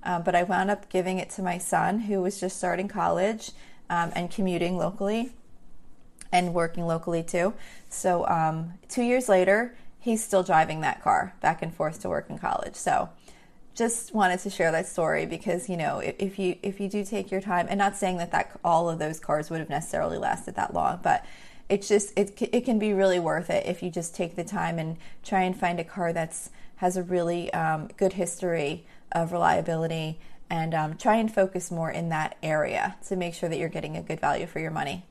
Um, 0.04 0.24
but 0.24 0.36
I 0.36 0.44
wound 0.44 0.70
up 0.70 0.90
giving 0.90 1.20
it 1.20 1.30
to 1.32 1.42
my 1.42 1.58
son, 1.58 2.00
who 2.02 2.22
was 2.22 2.40
just 2.40 2.58
starting 2.58 2.88
college 2.88 3.52
um, 3.90 4.12
and 4.16 4.30
commuting 4.30 4.78
locally 4.78 5.32
and 6.32 6.54
working 6.54 6.86
locally 6.86 7.24
too. 7.24 7.54
So 7.90 8.28
um, 8.28 8.74
two 8.90 9.04
years 9.04 9.30
later, 9.30 9.76
he's 10.00 10.24
still 10.24 10.44
driving 10.44 10.82
that 10.82 11.02
car 11.02 11.34
back 11.42 11.62
and 11.62 11.74
forth 11.74 12.02
to 12.02 12.10
work 12.10 12.30
in 12.30 12.38
college. 12.38 12.76
So 12.76 13.10
just 13.78 14.14
wanted 14.14 14.40
to 14.40 14.50
share 14.50 14.72
that 14.72 14.88
story 14.88 15.28
because 15.28 15.70
you 15.70 15.78
know 15.78 16.00
if, 16.00 16.16
if, 16.18 16.40
you 16.40 16.56
if 16.64 16.80
you 16.80 16.90
do 16.90 17.06
take 17.06 17.30
your 17.30 17.40
time 17.40 17.68
and 17.70 17.78
not 17.78 17.96
saying 17.96 18.18
that 18.18 18.32
that 18.32 18.52
all 18.64 18.90
of 18.90 18.98
those 18.98 19.20
cars 19.20 19.52
would 19.52 19.60
have 19.60 19.70
necessarily 19.70 20.18
lasted 20.18 20.56
that 20.56 20.74
long 20.74 21.00
but 21.04 21.24
it's 21.70 21.88
just 21.88 22.12
it, 22.18 22.42
it 22.52 22.66
can 22.66 22.80
be 22.80 22.92
really 22.92 23.20
worth 23.20 23.52
it 23.52 23.64
if 23.68 23.84
you 23.84 23.92
just 23.92 24.16
take 24.16 24.36
the 24.36 24.44
time 24.44 24.80
and 24.80 24.98
try 25.24 25.44
and 25.44 25.56
find 25.56 25.80
a 25.80 25.84
car 25.84 26.12
that's 26.12 26.50
has 26.78 26.98
a 26.98 27.04
really 27.04 27.52
um, 27.54 27.90
good 27.98 28.14
history 28.14 28.86
of 29.12 29.32
reliability 29.32 30.20
and 30.50 30.74
um, 30.74 30.96
try 30.98 31.16
and 31.16 31.34
focus 31.34 31.70
more 31.72 31.92
in 31.92 32.10
that 32.10 32.38
area 32.42 32.96
to 33.08 33.16
make 33.16 33.34
sure 33.34 33.50
that 33.50 33.58
you're 33.58 33.70
getting 33.70 33.98
a 33.98 34.02
good 34.02 34.20
value 34.20 34.48
for 34.48 34.60
your 34.60 34.72
money 34.72 35.06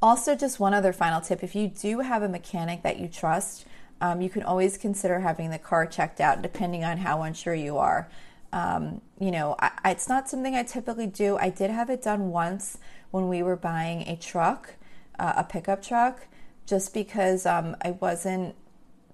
also 0.00 0.34
just 0.34 0.60
one 0.60 0.74
other 0.74 0.92
final 0.92 1.20
tip 1.20 1.42
if 1.42 1.54
you 1.54 1.68
do 1.68 2.00
have 2.00 2.22
a 2.22 2.28
mechanic 2.28 2.82
that 2.82 2.98
you 2.98 3.08
trust 3.08 3.66
um, 4.00 4.20
you 4.20 4.30
can 4.30 4.42
always 4.42 4.78
consider 4.78 5.20
having 5.20 5.50
the 5.50 5.58
car 5.58 5.86
checked 5.86 6.20
out 6.20 6.42
depending 6.42 6.84
on 6.84 6.98
how 6.98 7.22
unsure 7.22 7.54
you 7.54 7.78
are. 7.78 8.08
Um, 8.52 9.02
you 9.20 9.30
know, 9.30 9.56
I, 9.58 9.72
it's 9.86 10.08
not 10.08 10.28
something 10.28 10.54
I 10.54 10.62
typically 10.62 11.06
do. 11.06 11.36
I 11.36 11.50
did 11.50 11.70
have 11.70 11.90
it 11.90 12.02
done 12.02 12.30
once 12.30 12.78
when 13.10 13.28
we 13.28 13.42
were 13.42 13.56
buying 13.56 14.02
a 14.08 14.16
truck, 14.16 14.74
uh, 15.18 15.34
a 15.36 15.44
pickup 15.44 15.82
truck, 15.82 16.26
just 16.66 16.94
because 16.94 17.44
um, 17.44 17.76
I 17.82 17.92
wasn't 17.92 18.54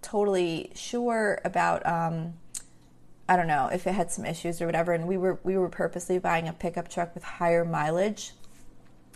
totally 0.04 0.70
sure 0.74 1.40
about. 1.44 1.84
Um, 1.86 2.34
I 3.28 3.36
don't 3.36 3.46
know 3.46 3.70
if 3.72 3.86
it 3.86 3.92
had 3.92 4.10
some 4.10 4.26
issues 4.26 4.60
or 4.60 4.66
whatever, 4.66 4.92
and 4.92 5.08
we 5.08 5.16
were 5.16 5.40
we 5.42 5.56
were 5.56 5.68
purposely 5.68 6.18
buying 6.18 6.46
a 6.46 6.52
pickup 6.52 6.88
truck 6.88 7.14
with 7.14 7.24
higher 7.24 7.64
mileage 7.64 8.32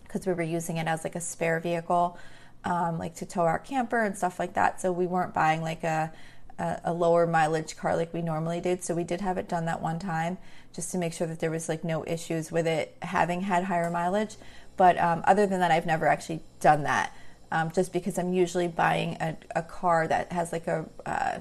because 0.02 0.26
we 0.26 0.33
were 0.33 0.42
using 0.42 0.78
it 0.78 0.87
as 0.87 1.04
like 1.04 1.14
a 1.14 1.21
spare 1.21 1.61
vehicle 1.61 2.18
um, 2.64 2.99
like 2.99 3.14
to 3.16 3.26
tow 3.26 3.42
our 3.42 3.59
camper 3.59 4.02
and 4.02 4.16
stuff 4.16 4.38
like 4.38 4.54
that. 4.54 4.80
So 4.80 4.92
we 4.92 5.07
weren't 5.07 5.35
buying 5.35 5.62
like 5.62 5.85
a, 5.85 6.12
a, 6.59 6.80
a 6.85 6.92
lower 6.92 7.26
mileage 7.26 7.76
car 7.76 7.97
like 7.97 8.12
we 8.12 8.23
normally 8.23 8.61
did. 8.61 8.83
So 8.85 8.95
we 8.95 9.04
did 9.04 9.21
have 9.21 9.38
it 9.38 9.49
done 9.49 9.64
that 9.66 9.80
one 9.80 9.99
time 9.99 10.38
just 10.75 10.92
to 10.92 10.99
make 10.99 11.12
sure 11.12 11.26
that 11.26 11.40
there 11.40 11.50
was 11.50 11.68
like 11.68 11.85
no 11.85 12.04
issues 12.07 12.52
with 12.52 12.66
it 12.66 12.97
having 13.02 13.42
had 13.42 13.64
higher 13.64 13.90
mileage. 13.90 14.37
But 14.76 14.99
um, 15.00 15.23
other 15.26 15.47
than 15.47 15.61
that, 15.61 15.71
I've 15.71 15.87
never 15.87 16.07
actually 16.07 16.42
done 16.61 16.85
that. 16.85 17.12
Um, 17.50 17.70
just 17.70 17.92
because 17.92 18.18
I'm 18.18 18.34
usually 18.34 18.68
buying 18.68 19.16
a, 19.20 19.36
a 19.56 19.62
car 19.62 20.06
that 20.06 20.32
has 20.32 20.52
like 20.52 20.66
a, 20.66 20.86
uh, 21.06 21.38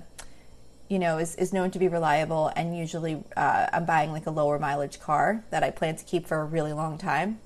you 0.88 1.00
know, 1.00 1.18
is, 1.18 1.36
is 1.36 1.52
known 1.52 1.70
to 1.72 1.80
be 1.80 1.88
reliable, 1.90 2.52
and 2.56 2.78
usually 2.78 3.24
uh, 3.36 3.68
I'm 3.74 3.86
buying 3.86 4.12
like 4.12 4.26
a 4.26 4.32
lower 4.32 4.58
mileage 4.58 5.00
car 5.02 5.44
that 5.50 5.64
I 5.64 5.72
plan 5.72 5.98
to 5.98 6.06
keep 6.06 6.26
for 6.26 6.40
a 6.40 6.46
really 6.46 6.72
long 6.72 6.98
time. 6.98 7.40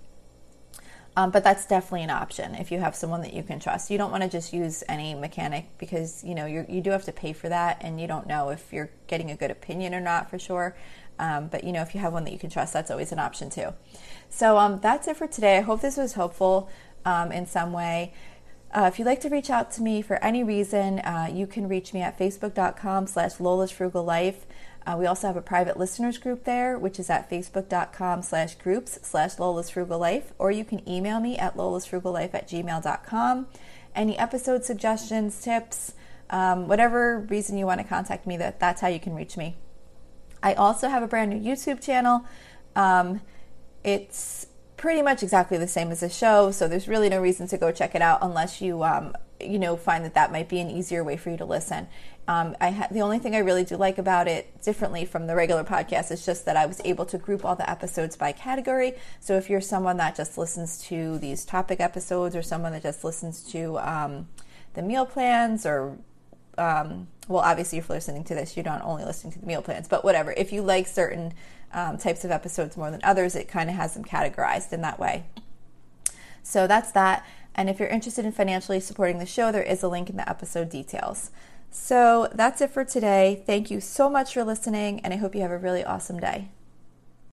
Um, 1.17 1.29
but 1.29 1.43
that's 1.43 1.65
definitely 1.65 2.03
an 2.03 2.09
option 2.09 2.55
if 2.55 2.71
you 2.71 2.79
have 2.79 2.95
someone 2.95 3.21
that 3.21 3.33
you 3.33 3.43
can 3.43 3.59
trust. 3.59 3.91
You 3.91 3.97
don't 3.97 4.11
want 4.11 4.23
to 4.23 4.29
just 4.29 4.53
use 4.53 4.81
any 4.87 5.13
mechanic 5.13 5.65
because 5.77 6.23
you 6.23 6.33
know 6.33 6.45
you 6.45 6.81
do 6.81 6.91
have 6.91 7.03
to 7.05 7.11
pay 7.11 7.33
for 7.33 7.49
that, 7.49 7.79
and 7.81 7.99
you 7.99 8.07
don't 8.07 8.27
know 8.27 8.49
if 8.49 8.71
you're 8.71 8.89
getting 9.07 9.29
a 9.29 9.35
good 9.35 9.51
opinion 9.51 9.93
or 9.93 9.99
not 9.99 10.29
for 10.29 10.39
sure. 10.39 10.75
Um, 11.19 11.47
but 11.47 11.65
you 11.65 11.73
know 11.73 11.81
if 11.81 11.93
you 11.93 11.99
have 11.99 12.13
one 12.13 12.23
that 12.23 12.31
you 12.31 12.39
can 12.39 12.49
trust, 12.49 12.71
that's 12.71 12.89
always 12.89 13.11
an 13.11 13.19
option 13.19 13.49
too. 13.49 13.73
So 14.29 14.57
um, 14.57 14.79
that's 14.81 15.07
it 15.07 15.17
for 15.17 15.27
today. 15.27 15.57
I 15.57 15.61
hope 15.61 15.81
this 15.81 15.97
was 15.97 16.13
helpful 16.13 16.69
um, 17.03 17.31
in 17.33 17.45
some 17.45 17.73
way. 17.73 18.13
Uh, 18.73 18.89
if 18.91 18.97
you'd 18.97 19.05
like 19.05 19.19
to 19.19 19.29
reach 19.29 19.49
out 19.49 19.69
to 19.71 19.81
me 19.81 20.01
for 20.01 20.15
any 20.23 20.43
reason, 20.43 20.99
uh, 20.99 21.27
you 21.31 21.45
can 21.45 21.67
reach 21.67 21.93
me 21.93 22.01
at 22.01 22.17
facebook.com 22.17 23.05
slash 23.05 23.39
Lola's 23.39 23.71
Frugal 23.71 24.03
Life. 24.03 24.45
Uh, 24.85 24.95
we 24.97 25.05
also 25.05 25.27
have 25.27 25.35
a 25.35 25.41
private 25.41 25.77
listeners 25.77 26.17
group 26.17 26.45
there, 26.45 26.79
which 26.79 26.97
is 26.97 27.09
at 27.09 27.29
facebook.com 27.29 28.21
slash 28.21 28.55
groups 28.55 28.97
slash 29.03 29.37
Lola's 29.37 29.69
Frugal 29.69 29.99
Life, 29.99 30.33
or 30.39 30.51
you 30.51 30.63
can 30.63 30.87
email 30.89 31.19
me 31.19 31.37
at 31.37 31.55
lolasfrugallife 31.55 32.33
at 32.33 32.47
gmail.com. 32.47 33.47
Any 33.93 34.17
episode 34.17 34.63
suggestions, 34.63 35.41
tips, 35.41 35.93
um, 36.29 36.69
whatever 36.69 37.19
reason 37.19 37.57
you 37.57 37.65
want 37.65 37.81
to 37.81 37.87
contact 37.87 38.25
me, 38.25 38.37
that, 38.37 38.59
that's 38.59 38.79
how 38.79 38.87
you 38.87 39.01
can 39.01 39.13
reach 39.13 39.35
me. 39.35 39.57
I 40.41 40.53
also 40.53 40.87
have 40.87 41.03
a 41.03 41.07
brand 41.07 41.29
new 41.29 41.39
YouTube 41.39 41.81
channel. 41.81 42.25
Um, 42.75 43.21
it's 43.83 44.47
pretty 44.81 45.03
much 45.03 45.22
exactly 45.22 45.59
the 45.59 45.67
same 45.67 45.91
as 45.91 46.00
the 46.00 46.09
show, 46.09 46.50
so 46.50 46.67
there's 46.67 46.87
really 46.87 47.07
no 47.07 47.22
reason 47.22 47.48
to 47.48 47.55
go 47.55 47.72
check 47.72 47.94
it 47.94 48.01
out 48.01 48.17
unless 48.24 48.61
you 48.61 48.83
um, 48.83 49.15
you 49.39 49.59
know 49.59 49.77
find 49.77 50.03
that 50.03 50.15
that 50.15 50.31
might 50.31 50.50
be 50.50 50.59
an 50.59 50.72
easier 50.72 51.03
way 51.03 51.15
for 51.15 51.29
you 51.29 51.37
to 51.37 51.46
listen. 51.46 51.87
Um, 52.27 52.55
I 52.59 52.72
ha- 52.72 52.87
the 52.89 53.01
only 53.01 53.20
thing 53.20 53.35
I 53.35 53.39
really 53.39 53.63
do 53.63 53.77
like 53.77 54.00
about 54.00 54.27
it 54.27 54.59
differently 54.63 55.05
from 55.05 55.27
the 55.27 55.35
regular 55.35 55.63
podcast 55.63 56.11
is 56.11 56.25
just 56.25 56.46
that 56.46 56.57
I 56.57 56.65
was 56.65 56.81
able 56.83 57.05
to 57.05 57.20
group 57.20 57.46
all 57.46 57.55
the 57.55 57.70
episodes 57.70 58.15
by 58.15 58.31
category. 58.31 58.94
So 59.20 59.37
if 59.37 59.51
you're 59.51 59.61
someone 59.61 59.98
that 59.98 60.15
just 60.15 60.35
listens 60.35 60.79
to 60.85 61.20
these 61.20 61.46
topic 61.46 61.79
episodes, 61.79 62.35
or 62.35 62.41
someone 62.41 62.72
that 62.72 62.81
just 62.81 63.03
listens 63.03 63.44
to 63.51 63.77
um, 63.77 64.29
the 64.74 64.81
meal 64.81 65.05
plans, 65.05 65.63
or 65.63 65.96
um, 66.57 67.07
well, 67.27 67.44
obviously 67.44 67.77
if 67.77 67.87
you're 67.87 67.98
listening 67.98 68.24
to 68.24 68.33
this, 68.33 68.57
you're 68.57 68.65
not 68.65 68.81
only 68.81 69.05
listening 69.05 69.31
to 69.33 69.39
the 69.39 69.46
meal 69.46 69.61
plans, 69.61 69.87
but 69.87 70.03
whatever. 70.03 70.31
If 70.31 70.51
you 70.51 70.63
like 70.63 70.87
certain 70.87 71.35
um, 71.74 71.98
types 71.98 72.24
of 72.24 72.31
episodes 72.31 72.77
more 72.77 72.92
than 72.92 73.01
others, 73.03 73.36
it 73.36 73.48
kind 73.48 73.70
of 73.70 73.75
has 73.75 73.94
them 73.94 74.03
categorized 74.03 74.74
in 74.74 74.81
that 74.81 75.00
way. 75.00 75.25
So 76.44 76.68
that's 76.68 76.92
that. 76.92 77.25
And 77.55 77.70
if 77.70 77.79
you're 77.79 77.90
interested 77.90 78.25
in 78.25 78.31
financially 78.31 78.79
supporting 78.79 79.20
the 79.20 79.25
show, 79.25 79.51
there 79.51 79.64
is 79.64 79.84
a 79.84 79.88
link 79.88 80.10
in 80.10 80.18
the 80.18 80.29
episode 80.29 80.70
details. 80.70 81.31
So 81.70 82.29
that's 82.34 82.62
it 82.62 82.72
for 82.72 82.84
today. 82.84 83.44
Thank 83.46 83.72
you 83.72 83.79
so 83.79 84.10
much 84.10 84.34
for 84.34 84.44
listening, 84.44 85.00
and 85.01 85.14
I 85.14 85.18
hope 85.18 85.36
you 85.36 85.42
have 85.42 85.51
a 85.51 85.57
really 85.57 85.84
awesome 85.84 86.20
day. 86.20 86.50